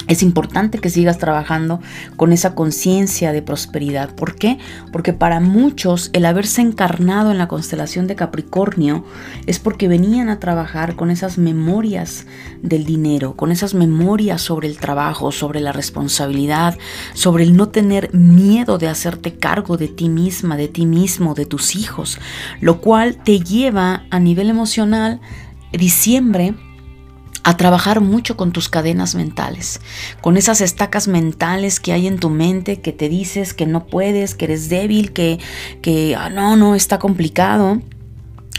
[0.08, 1.80] es importante que sigas trabajando
[2.16, 4.16] con esa conciencia de prosperidad.
[4.16, 4.58] ¿Por qué?
[4.92, 9.06] Porque para muchos el haberse encarnado en la constelación de Capricornio
[9.46, 12.26] es porque venían a trabajar con esas memorias
[12.62, 16.78] del dinero, con esas memorias sobre el trabajo, sobre la responsabilidad,
[17.14, 21.46] sobre el no tener miedo de hacerte cargo de ti misma, de ti mismo, de
[21.46, 22.20] tus hijos,
[22.62, 25.20] lo cual te lleva a nivel emocional
[25.72, 26.56] diciembre
[27.48, 29.80] a trabajar mucho con tus cadenas mentales,
[30.20, 34.36] con esas estacas mentales que hay en tu mente que te dices que no puedes,
[34.36, 35.40] que eres débil, que,
[35.82, 37.82] que ah, no, no, está complicado.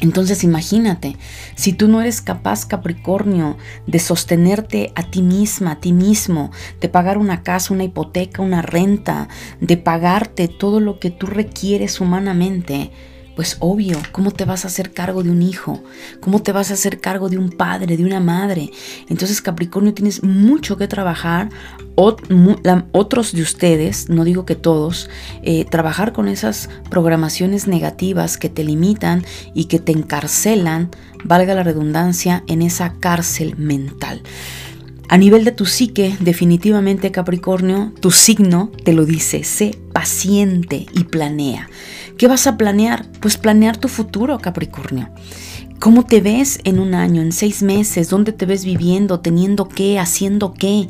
[0.00, 1.18] Entonces imagínate,
[1.54, 6.88] si tú no eres capaz, Capricornio, de sostenerte a ti misma, a ti mismo, de
[6.88, 9.28] pagar una casa, una hipoteca, una renta,
[9.60, 12.90] de pagarte todo lo que tú requieres humanamente,
[13.38, 15.80] pues obvio, ¿cómo te vas a hacer cargo de un hijo?
[16.18, 18.72] ¿Cómo te vas a hacer cargo de un padre, de una madre?
[19.08, 21.48] Entonces Capricornio tienes mucho que trabajar.
[21.94, 25.08] otros de ustedes, no digo que todos,
[25.44, 29.24] eh, trabajar con esas programaciones negativas que te limitan
[29.54, 30.90] y que te encarcelan,
[31.22, 34.20] valga la redundancia, en esa cárcel mental.
[35.08, 41.04] A nivel de tu psique, definitivamente Capricornio, tu signo te lo dice, sé paciente y
[41.04, 41.68] planea.
[42.18, 43.06] ¿Qué vas a planear?
[43.20, 45.08] Pues planear tu futuro, Capricornio.
[45.78, 48.10] ¿Cómo te ves en un año, en seis meses?
[48.10, 50.88] ¿Dónde te ves viviendo, teniendo qué, haciendo qué?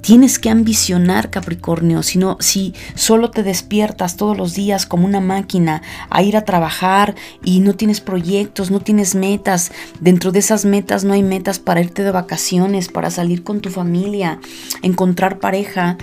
[0.00, 2.02] Tienes que ambicionar, Capricornio.
[2.02, 6.46] Si no, si solo te despiertas todos los días como una máquina a ir a
[6.46, 7.14] trabajar
[7.44, 11.82] y no tienes proyectos, no tienes metas, dentro de esas metas no hay metas para
[11.82, 14.40] irte de vacaciones, para salir con tu familia,
[14.80, 15.98] encontrar pareja,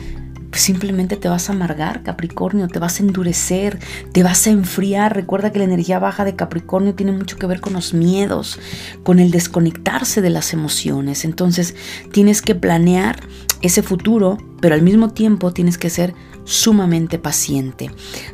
[0.52, 3.80] simplemente te vas a amargar, Capricornio, te vas a endurecer,
[4.12, 5.16] te vas a enfriar.
[5.16, 8.60] Recuerda que la energía baja de Capricornio tiene mucho que ver con los miedos,
[9.04, 11.26] con el desconectarse de las emociones.
[11.26, 11.76] Entonces
[12.12, 13.20] tienes que planear
[13.62, 17.92] ese futuro, pero al mismo tiempo tienes que ser sumamente paciente.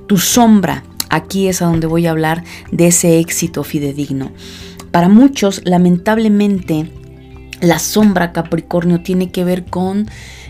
[0.07, 4.31] Tu sombra, aquí es a donde voy a hablar de ese éxito fidedigno.
[4.91, 6.91] Para muchos, lamentablemente,
[7.61, 10.07] la sombra Capricornio tiene que ver con,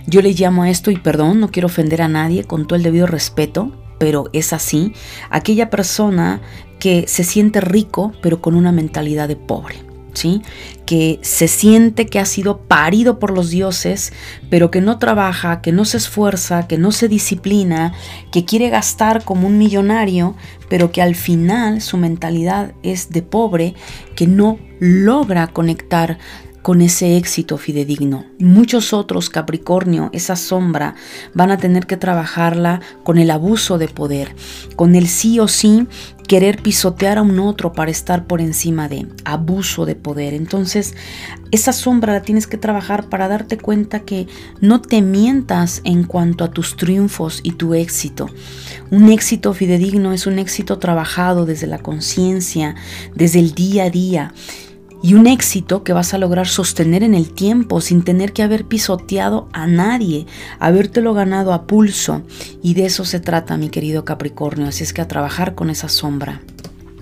[0.08, 2.84] yo le llamo a esto, y perdón, no quiero ofender a nadie, con todo el
[2.84, 4.94] debido respeto, pero es así,
[5.30, 6.42] aquella persona
[6.80, 9.76] que se siente rico, pero con una mentalidad de pobre.
[10.14, 10.44] ¿Sí?
[10.86, 14.14] que se siente que ha sido parido por los dioses,
[14.50, 17.94] pero que no trabaja, que no se esfuerza, que no se disciplina,
[18.32, 20.36] que quiere gastar como un millonario,
[20.70, 23.74] pero que al final su mentalidad es de pobre,
[24.16, 26.20] que no logra conectar
[26.64, 28.26] con ese éxito fidedigno.
[28.40, 30.96] Muchos otros, Capricornio, esa sombra,
[31.34, 34.34] van a tener que trabajarla con el abuso de poder,
[34.76, 35.88] con el sí o sí
[36.28, 40.34] querer pisotear a un otro para estar por encima de abuso de poder.
[40.34, 40.96] Entonces,
[41.52, 44.28] esa sombra la tienes que trabajar para darte cuenta que
[44.62, 48.30] no te mientas en cuanto a tus triunfos y tu éxito.
[48.90, 52.76] Un éxito fidedigno es un éxito trabajado desde la conciencia,
[53.14, 54.34] desde el día a día
[55.04, 58.64] y un éxito que vas a lograr sostener en el tiempo sin tener que haber
[58.66, 60.26] pisoteado a nadie,
[60.60, 62.24] habértelo ganado a pulso.
[62.64, 65.90] Y de eso se trata, mi querido Capricornio, así es que a trabajar con esa
[65.90, 66.42] sombra.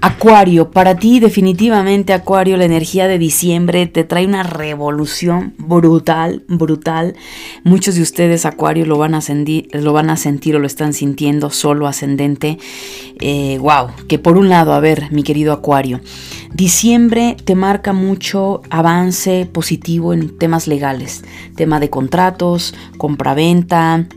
[0.04, 7.16] Acuario, para ti definitivamente Acuario, la energía de diciembre te trae una revolución brutal, brutal.
[7.64, 10.94] Muchos de ustedes Acuario lo van a, sentir, lo van a sentir o lo están
[10.94, 12.58] sintiendo solo ascendente.
[13.20, 16.02] Eh, wow, que por un lado, a ver, mi querido Acuario,
[16.52, 21.24] diciembre te marca mucho avance positivo en temas legales,
[21.56, 24.08] tema de contratos, compraventa,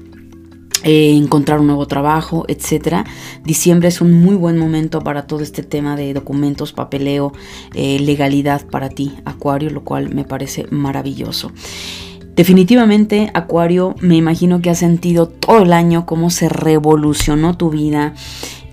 [0.84, 3.04] eh, encontrar un nuevo trabajo, etcétera.
[3.42, 7.32] Diciembre es un muy buen momento para todo este tema de documentos, papeleo,
[7.74, 11.50] eh, legalidad para ti, Acuario, lo cual me parece maravilloso.
[12.36, 18.14] Definitivamente, Acuario, me imagino que has sentido todo el año cómo se revolucionó tu vida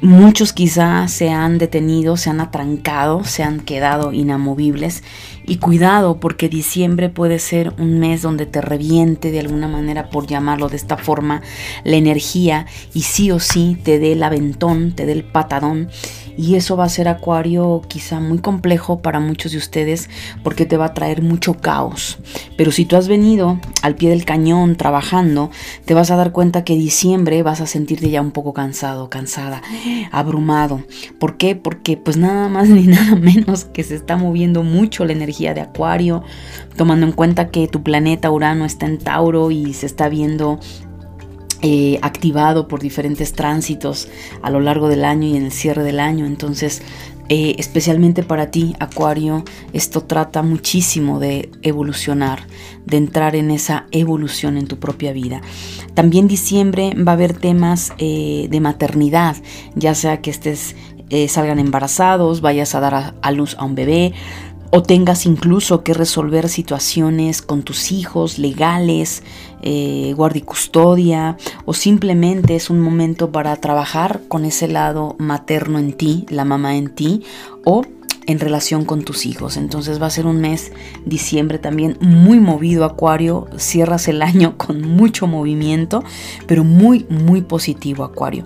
[0.02, 5.04] Muchos quizás se han detenido, se han atrancado, se han quedado inamovibles.
[5.46, 10.28] Y cuidado porque diciembre puede ser un mes donde te reviente de alguna manera, por
[10.28, 11.42] llamarlo de esta forma,
[11.84, 15.90] la energía y sí o sí te dé el aventón, te dé el patadón
[16.38, 20.10] y eso va a ser acuario quizá muy complejo para muchos de ustedes
[20.44, 22.20] porque te va a traer mucho caos.
[22.58, 25.52] Pero si tú has venido al pie del cañón trabajando,
[25.86, 29.62] te vas a dar cuenta que diciembre vas a sentirte ya un poco cansado, cansada,
[30.12, 30.84] abrumado.
[31.20, 31.56] ¿Por qué?
[31.56, 35.62] Porque pues nada más ni nada menos que se está moviendo mucho la energía de
[35.62, 36.24] acuario,
[36.76, 40.60] tomando en cuenta que tu planeta Urano está en Tauro y se está viendo
[41.64, 44.08] eh, activado por diferentes tránsitos
[44.42, 46.26] a lo largo del año y en el cierre del año.
[46.26, 46.82] Entonces,
[47.30, 52.48] eh, especialmente para ti, Acuario, esto trata muchísimo de evolucionar,
[52.88, 55.42] de entrar en esa evolución en tu propia vida.
[55.94, 59.36] También diciembre va a haber temas eh, de maternidad,
[59.76, 60.76] ya sea que estés,
[61.28, 64.14] salgan embarazados, vayas a dar a luz a un bebé,
[64.72, 69.22] o tengas incluso que resolver situaciones con tus hijos legales,
[69.62, 75.78] eh, guardia y custodia, o simplemente es un momento para trabajar con ese lado materno
[75.78, 77.24] en ti, la mamá en ti,
[77.66, 77.84] o
[78.28, 79.58] en relación con tus hijos.
[79.58, 80.72] Entonces va a ser un mes,
[81.06, 83.48] diciembre también, muy movido, Acuario.
[83.58, 86.04] Cierras el año con mucho movimiento,
[86.48, 88.44] pero muy, muy positivo, Acuario.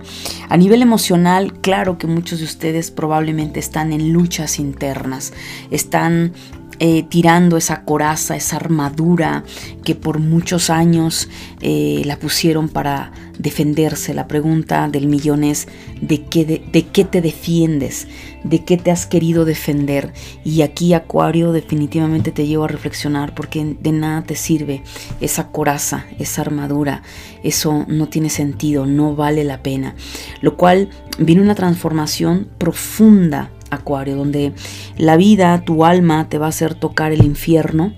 [0.48, 5.32] A nivel emocional, claro que muchos de ustedes probablemente están en luchas internas,
[5.70, 6.32] están
[6.78, 9.44] eh, tirando esa coraza, esa armadura
[9.84, 11.28] que por muchos años
[11.60, 14.14] eh, la pusieron para defenderse.
[14.14, 15.68] La pregunta del millón es,
[16.00, 18.08] ¿de qué, de, qué te defiendes?
[18.44, 20.12] ¿De qué te has querido defender?
[20.44, 24.82] Y aquí Acuario definitivamente te llevo a reflexionar porque de nada te sirve
[25.20, 27.02] esa coraza, esa armadura.
[27.42, 29.94] Eso no tiene sentido, no vale la pena.
[30.40, 34.52] Lo cual viene una transformación profunda Acuario, donde
[34.96, 37.94] la vida, tu alma te va a hacer tocar el infierno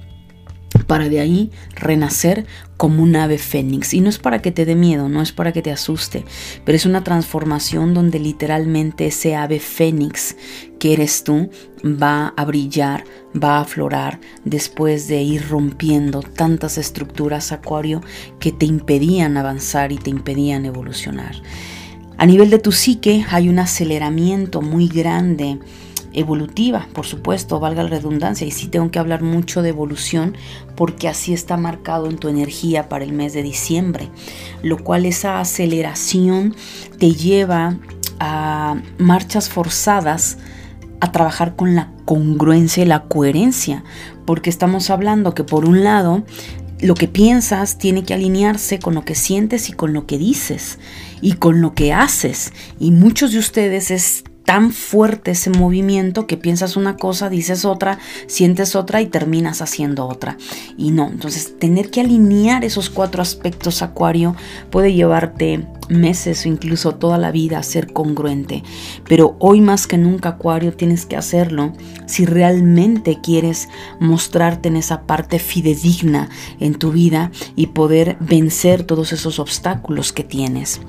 [0.87, 2.47] para de ahí renacer
[2.77, 3.95] como un ave fénix.
[3.95, 6.25] Y no es para que te dé miedo, no es para que te asuste,
[6.65, 10.37] pero es una transformación donde literalmente ese ave fénix
[10.79, 11.51] que eres tú
[11.85, 13.05] va a brillar,
[13.41, 18.01] va a aflorar después de ir rompiendo tantas estructuras, Acuario,
[18.41, 21.37] que te impedían avanzar y te impedían evolucionar.
[22.19, 25.61] A nivel de tu psique hay un aceleramiento muy grande
[26.13, 30.37] evolutiva, por supuesto, valga la redundancia, y sí tengo que hablar mucho de evolución
[30.75, 34.09] porque así está marcado en tu energía para el mes de diciembre,
[34.63, 36.57] lo cual esa aceleración
[36.99, 37.79] te lleva
[38.19, 40.39] a marchas forzadas
[41.01, 43.85] a trabajar con la congruencia y la coherencia,
[44.27, 46.25] porque estamos hablando que por un lado
[46.81, 50.79] lo que piensas tiene que alinearse con lo que sientes y con lo que dices
[51.21, 52.53] y con lo que haces.
[52.79, 57.99] Y muchos de ustedes es tan fuerte ese movimiento que piensas una cosa, dices otra,
[58.29, 60.39] sientes otra y terminas haciendo otra.
[60.79, 64.35] Y no, entonces tener que alinear esos cuatro aspectos acuario
[64.71, 68.63] puede llevarte meses o incluso toda la vida a ser congruente.
[69.07, 71.75] Pero hoy más que nunca acuario tienes que hacerlo
[72.07, 73.69] si realmente quieres
[74.01, 80.25] mostrarte en esa parte fidedigna en tu vida y poder vencer todos esos obstáculos que
[80.25, 80.81] tienes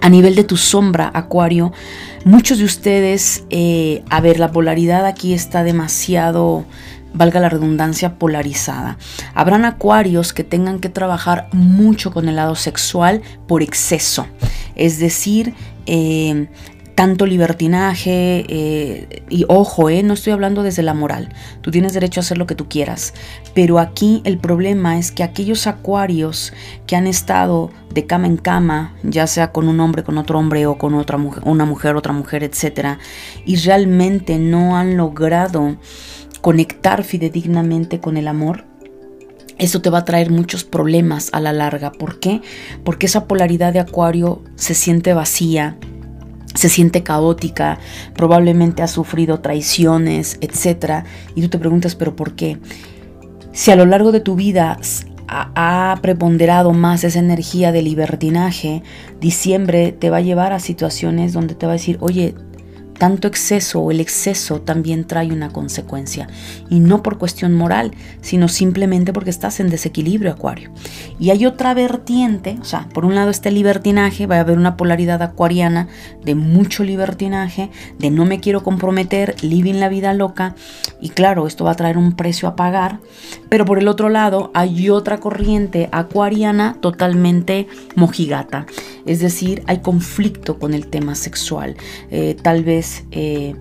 [0.00, 1.72] a nivel de tu sombra, Acuario,
[2.24, 6.64] muchos de ustedes, eh, a ver, la polaridad aquí está demasiado,
[7.12, 8.98] valga la redundancia, polarizada.
[9.34, 14.26] Habrán acuarios que tengan que trabajar mucho con el lado sexual por exceso.
[14.74, 15.54] Es decir,
[15.86, 16.48] eh,
[17.00, 21.30] tanto libertinaje eh, y ojo, eh, no estoy hablando desde la moral,
[21.62, 23.14] tú tienes derecho a hacer lo que tú quieras,
[23.54, 26.52] pero aquí el problema es que aquellos acuarios
[26.86, 30.66] que han estado de cama en cama, ya sea con un hombre, con otro hombre
[30.66, 32.98] o con otra mujer, una mujer, otra mujer, etcétera,
[33.46, 35.78] y realmente no han logrado
[36.42, 38.66] conectar fidedignamente con el amor,
[39.56, 41.92] eso te va a traer muchos problemas a la larga.
[41.92, 42.42] ¿Por qué?
[42.84, 45.78] Porque esa polaridad de acuario se siente vacía,
[46.54, 47.78] se siente caótica,
[48.14, 51.04] probablemente ha sufrido traiciones, etc.
[51.34, 52.58] Y tú te preguntas, ¿pero por qué?
[53.52, 54.78] Si a lo largo de tu vida
[55.32, 58.82] ha preponderado más esa energía de libertinaje,
[59.20, 62.34] diciembre te va a llevar a situaciones donde te va a decir, oye,
[63.00, 66.28] tanto exceso o el exceso también trae una consecuencia.
[66.68, 70.70] Y no por cuestión moral, sino simplemente porque estás en desequilibrio, Acuario.
[71.18, 74.58] Y hay otra vertiente, o sea, por un lado está el libertinaje, va a haber
[74.58, 75.88] una polaridad acuariana
[76.22, 80.54] de mucho libertinaje, de no me quiero comprometer, living la vida loca.
[81.00, 83.00] Y claro, esto va a traer un precio a pagar.
[83.48, 87.66] Pero por el otro lado hay otra corriente acuariana totalmente
[87.96, 88.66] mojigata.
[89.10, 91.74] Es decir, hay conflicto con el tema sexual.
[92.12, 93.56] Eh, tal vez eh,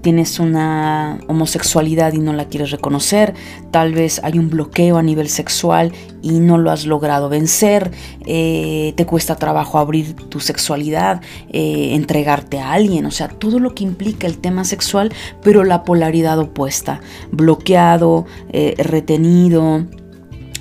[0.00, 3.34] tienes una homosexualidad y no la quieres reconocer,
[3.72, 5.90] tal vez hay un bloqueo a nivel sexual
[6.22, 7.90] y no lo has logrado vencer,
[8.26, 11.20] eh, te cuesta trabajo abrir tu sexualidad,
[11.50, 15.12] entregarte a alguien, o sea, todo lo que implica el tema sexual,
[15.42, 17.00] pero la polaridad opuesta,
[17.32, 18.26] bloqueado,
[18.78, 19.84] retenido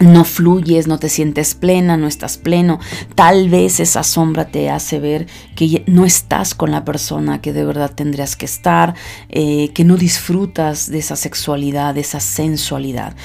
[0.02, 2.80] no fluyes, no te sientes plena, no estás pleno.
[3.16, 7.66] Tal vez esa sombra te hace ver que no estás con la persona que de
[7.66, 8.96] verdad tendrías que estar,
[9.30, 13.16] eh, que no disfrutas de esa sexualidad, de esa sensualidad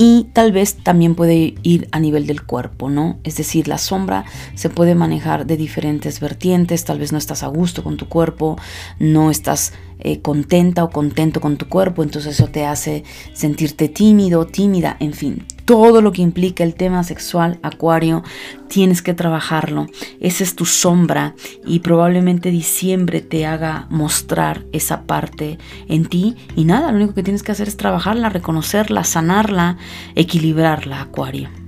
[0.00, 3.18] y tal vez también puede ir a nivel del cuerpo, ¿no?
[3.24, 4.24] Es decir, la sombra
[4.54, 8.56] se puede manejar de diferentes vertientes, tal vez no estás a gusto con tu cuerpo,
[9.00, 14.46] no estás eh, contenta o contento con tu cuerpo, entonces eso te hace sentirte tímido,
[14.46, 18.22] tímida, en fin, todo lo que implica el tema sexual, Acuario,
[18.68, 19.86] tienes que trabajarlo.
[20.18, 21.34] Esa es tu sombra
[21.66, 25.58] y probablemente diciembre te haga mostrar esa parte
[25.88, 26.36] en ti.
[26.56, 29.76] Y nada, lo único que tienes que hacer es trabajarla, reconocerla, sanarla,
[30.14, 31.67] equilibrarla, Acuario.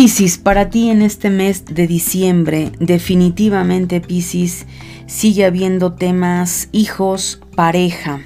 [0.00, 4.64] Piscis, para ti en este mes de diciembre, definitivamente Piscis
[5.08, 8.20] sigue habiendo temas hijos, pareja.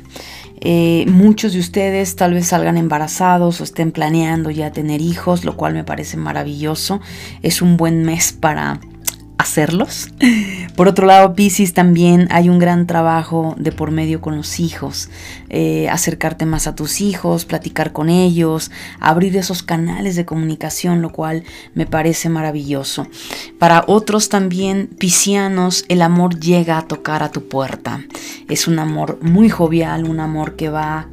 [0.61, 5.57] Eh, muchos de ustedes tal vez salgan embarazados o estén planeando ya tener hijos, lo
[5.57, 7.01] cual me parece maravilloso.
[7.41, 8.79] Es un buen mes para
[9.43, 10.09] hacerlos.
[10.77, 15.11] Por otro lado, Pisces también hay un gran trabajo de por medio con los hijos,
[15.51, 21.13] eh, acercarte más a tus hijos, platicar con ellos, abrir esos canales de comunicación, lo
[21.13, 21.45] cual
[21.75, 23.07] me parece maravilloso.
[23.59, 28.01] Para otros también, piscianos, el amor llega a tocar a tu puerta.
[28.49, 31.09] Es un amor muy jovial, un amor que va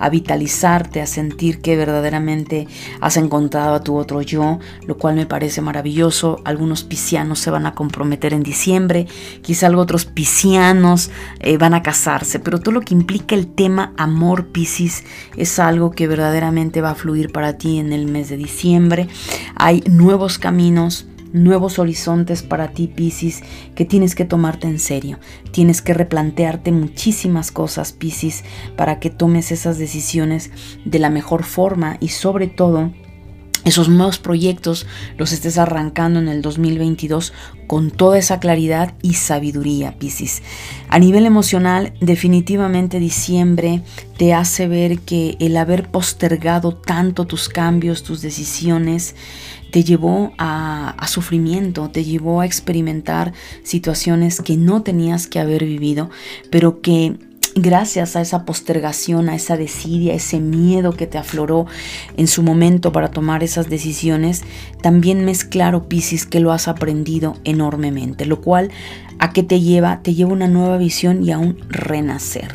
[0.00, 2.66] a vitalizarte, a sentir que verdaderamente
[3.00, 6.40] has encontrado a tu otro yo, lo cual me parece maravilloso.
[6.44, 9.06] Algunos piscianos se van a comprometer en diciembre,
[9.42, 11.10] quizá otros piscianos
[11.40, 15.04] eh, van a casarse, pero todo lo que implica el tema amor piscis
[15.36, 19.08] es algo que verdaderamente va a fluir para ti en el mes de diciembre.
[19.56, 21.06] Hay nuevos caminos
[21.36, 23.42] nuevos horizontes para ti, Piscis,
[23.74, 25.18] que tienes que tomarte en serio.
[25.52, 28.42] Tienes que replantearte muchísimas cosas, Piscis,
[28.76, 30.50] para que tomes esas decisiones
[30.84, 32.90] de la mejor forma y sobre todo
[33.66, 34.86] esos nuevos proyectos
[35.18, 37.32] los estés arrancando en el 2022
[37.66, 40.42] con toda esa claridad y sabiduría, Piscis.
[40.88, 43.82] A nivel emocional, definitivamente diciembre
[44.16, 49.16] te hace ver que el haber postergado tanto tus cambios, tus decisiones,
[49.72, 53.32] te llevó a, a, sufrimiento, te llevó a experimentar
[53.64, 56.08] situaciones que no tenías que haber vivido,
[56.52, 57.18] pero que
[57.56, 61.66] gracias a esa postergación, a esa desidia, ese miedo que te afloró
[62.16, 64.42] en su momento para tomar esas decisiones,
[64.82, 68.70] también me es claro, Piscis, que lo has aprendido enormemente, lo cual
[69.18, 70.02] a qué te lleva?
[70.02, 72.54] Te lleva una nueva visión y a un renacer.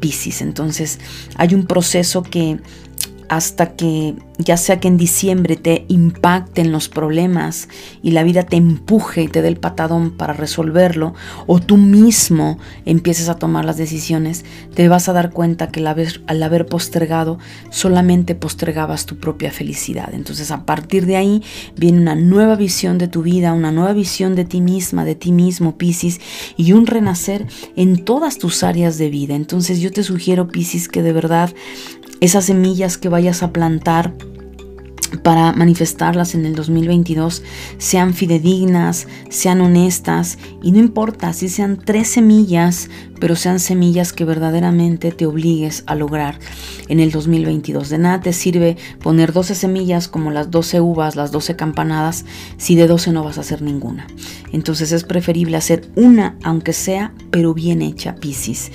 [0.00, 0.98] Piscis, entonces
[1.36, 2.58] hay un proceso que
[3.28, 7.68] hasta que ya sea que en diciembre te impacten los problemas
[8.02, 11.14] y la vida te empuje y te dé el patadón para resolverlo,
[11.46, 14.44] o tú mismo empieces a tomar las decisiones,
[14.74, 17.38] te vas a dar cuenta que al haber postergado
[17.70, 20.14] solamente postergabas tu propia felicidad.
[20.14, 21.42] Entonces a partir de ahí
[21.76, 25.32] viene una nueva visión de tu vida, una nueva visión de ti misma, de ti
[25.32, 26.20] mismo, Piscis,
[26.56, 27.46] y un renacer
[27.76, 29.34] en todas tus áreas de vida.
[29.34, 31.52] Entonces yo te sugiero, Piscis, que de verdad
[32.20, 34.14] esas semillas que vayas a plantar
[35.22, 37.42] para manifestarlas en el 2022
[37.78, 44.24] sean fidedignas, sean honestas y no importa si sean tres semillas, pero sean semillas que
[44.24, 46.38] verdaderamente te obligues a lograr
[46.88, 47.88] en el 2022.
[47.88, 52.24] De nada te sirve poner 12 semillas como las 12 uvas, las 12 campanadas,
[52.58, 54.06] si de 12 no vas a hacer ninguna.
[54.52, 58.70] Entonces es preferible hacer una, aunque sea, pero bien hecha, Piscis.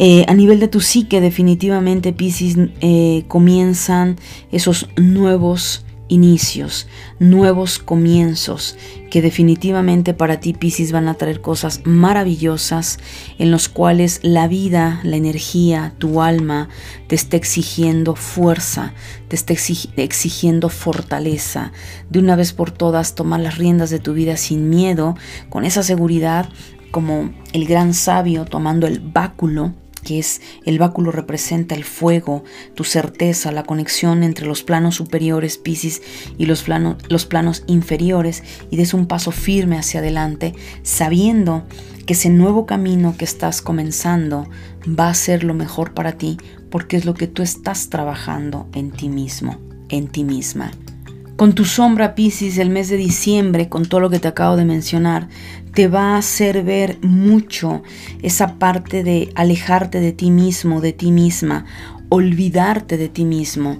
[0.00, 4.14] Eh, a nivel de tu psique, definitivamente, Pisces, eh, comienzan
[4.52, 6.86] esos nuevos inicios,
[7.18, 8.76] nuevos comienzos,
[9.10, 13.00] que definitivamente para ti, Pisces, van a traer cosas maravillosas
[13.40, 16.68] en los cuales la vida, la energía, tu alma
[17.08, 18.94] te está exigiendo fuerza,
[19.26, 19.52] te está
[19.96, 21.72] exigiendo fortaleza.
[22.08, 25.16] De una vez por todas, tomar las riendas de tu vida sin miedo,
[25.48, 26.48] con esa seguridad,
[26.92, 32.44] como el gran sabio tomando el báculo que es el báculo representa el fuego,
[32.74, 36.02] tu certeza, la conexión entre los planos superiores, Piscis,
[36.36, 36.64] y los,
[37.08, 41.64] los planos inferiores, y des un paso firme hacia adelante, sabiendo
[42.06, 44.48] que ese nuevo camino que estás comenzando
[44.88, 46.38] va a ser lo mejor para ti,
[46.70, 49.58] porque es lo que tú estás trabajando en ti mismo,
[49.88, 50.70] en ti misma.
[51.38, 54.64] Con tu sombra Piscis el mes de diciembre, con todo lo que te acabo de
[54.64, 55.28] mencionar,
[55.74, 57.82] te va a hacer ver mucho
[58.22, 61.64] esa parte de alejarte de ti mismo, de ti misma,
[62.08, 63.78] olvidarte de ti mismo.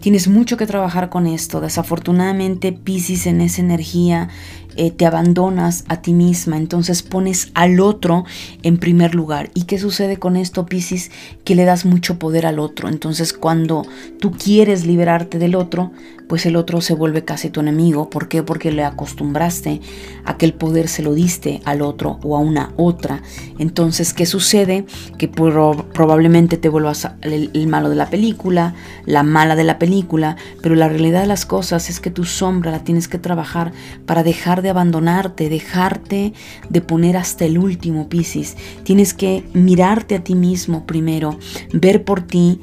[0.00, 1.60] Tienes mucho que trabajar con esto.
[1.60, 4.28] Desafortunadamente, Piscis en esa energía
[4.76, 8.24] eh, te abandonas a ti misma, entonces pones al otro
[8.62, 9.50] en primer lugar.
[9.54, 11.10] ¿Y qué sucede con esto, Piscis?
[11.42, 12.88] Que le das mucho poder al otro.
[12.88, 13.84] Entonces cuando
[14.20, 15.90] tú quieres liberarte del otro,
[16.28, 18.10] pues el otro se vuelve casi tu enemigo.
[18.10, 18.42] ¿Por qué?
[18.42, 19.80] Porque le acostumbraste
[20.24, 23.22] a que el poder se lo diste al otro o a una otra.
[23.58, 24.84] Entonces, ¿qué sucede?
[25.16, 28.74] Que probablemente te vuelvas el, el malo de la película,
[29.06, 32.70] la mala de la película, pero la realidad de las cosas es que tu sombra
[32.70, 33.72] la tienes que trabajar
[34.06, 36.34] para dejar de abandonarte, dejarte
[36.68, 38.56] de poner hasta el último, Piscis.
[38.84, 41.38] Tienes que mirarte a ti mismo primero,
[41.72, 42.60] ver por ti,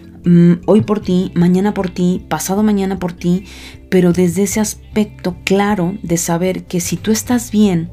[0.66, 3.46] hoy por ti, mañana por ti, pasado mañana por ti,
[3.90, 7.92] pero desde ese aspecto claro de saber que si tú estás bien,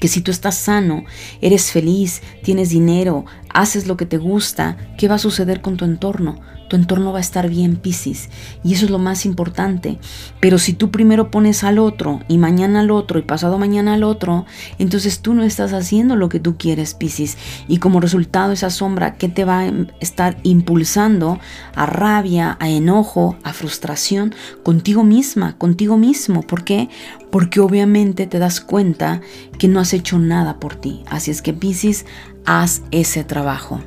[0.00, 1.04] que si tú estás sano,
[1.40, 5.84] eres feliz, tienes dinero, haces lo que te gusta, ¿qué va a suceder con tu
[5.84, 6.40] entorno?
[6.68, 8.28] Tu entorno va a estar bien, Piscis.
[8.64, 9.98] Y eso es lo más importante.
[10.40, 14.04] Pero si tú primero pones al otro y mañana al otro y pasado mañana al
[14.04, 14.46] otro,
[14.78, 17.36] entonces tú no estás haciendo lo que tú quieres, Piscis.
[17.68, 21.38] Y como resultado esa sombra, ¿qué te va a estar impulsando?
[21.74, 26.42] A rabia, a enojo, a frustración contigo misma, contigo mismo.
[26.42, 26.88] ¿Por qué?
[27.30, 29.20] Porque obviamente te das cuenta
[29.58, 31.04] que no has hecho nada por ti.
[31.08, 32.06] Así es que, Piscis,
[32.44, 33.80] haz ese trabajo.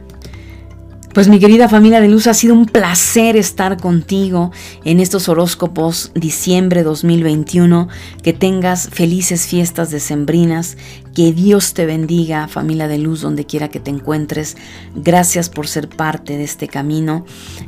[1.13, 4.51] Pues mi querida familia de luz, ha sido un placer estar contigo
[4.85, 7.87] en estos horóscopos diciembre 2021.
[8.21, 10.77] Que tengas felices fiestas decembrinas.
[11.15, 14.55] Que Dios te bendiga, familia de luz, donde quiera que te encuentres.
[14.95, 17.25] Gracias por ser parte de este camino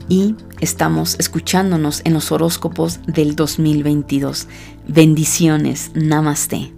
[0.08, 4.48] y estamos escuchándonos en los horóscopos del 2022.
[4.88, 5.92] Bendiciones.
[5.96, 6.72] Namaste.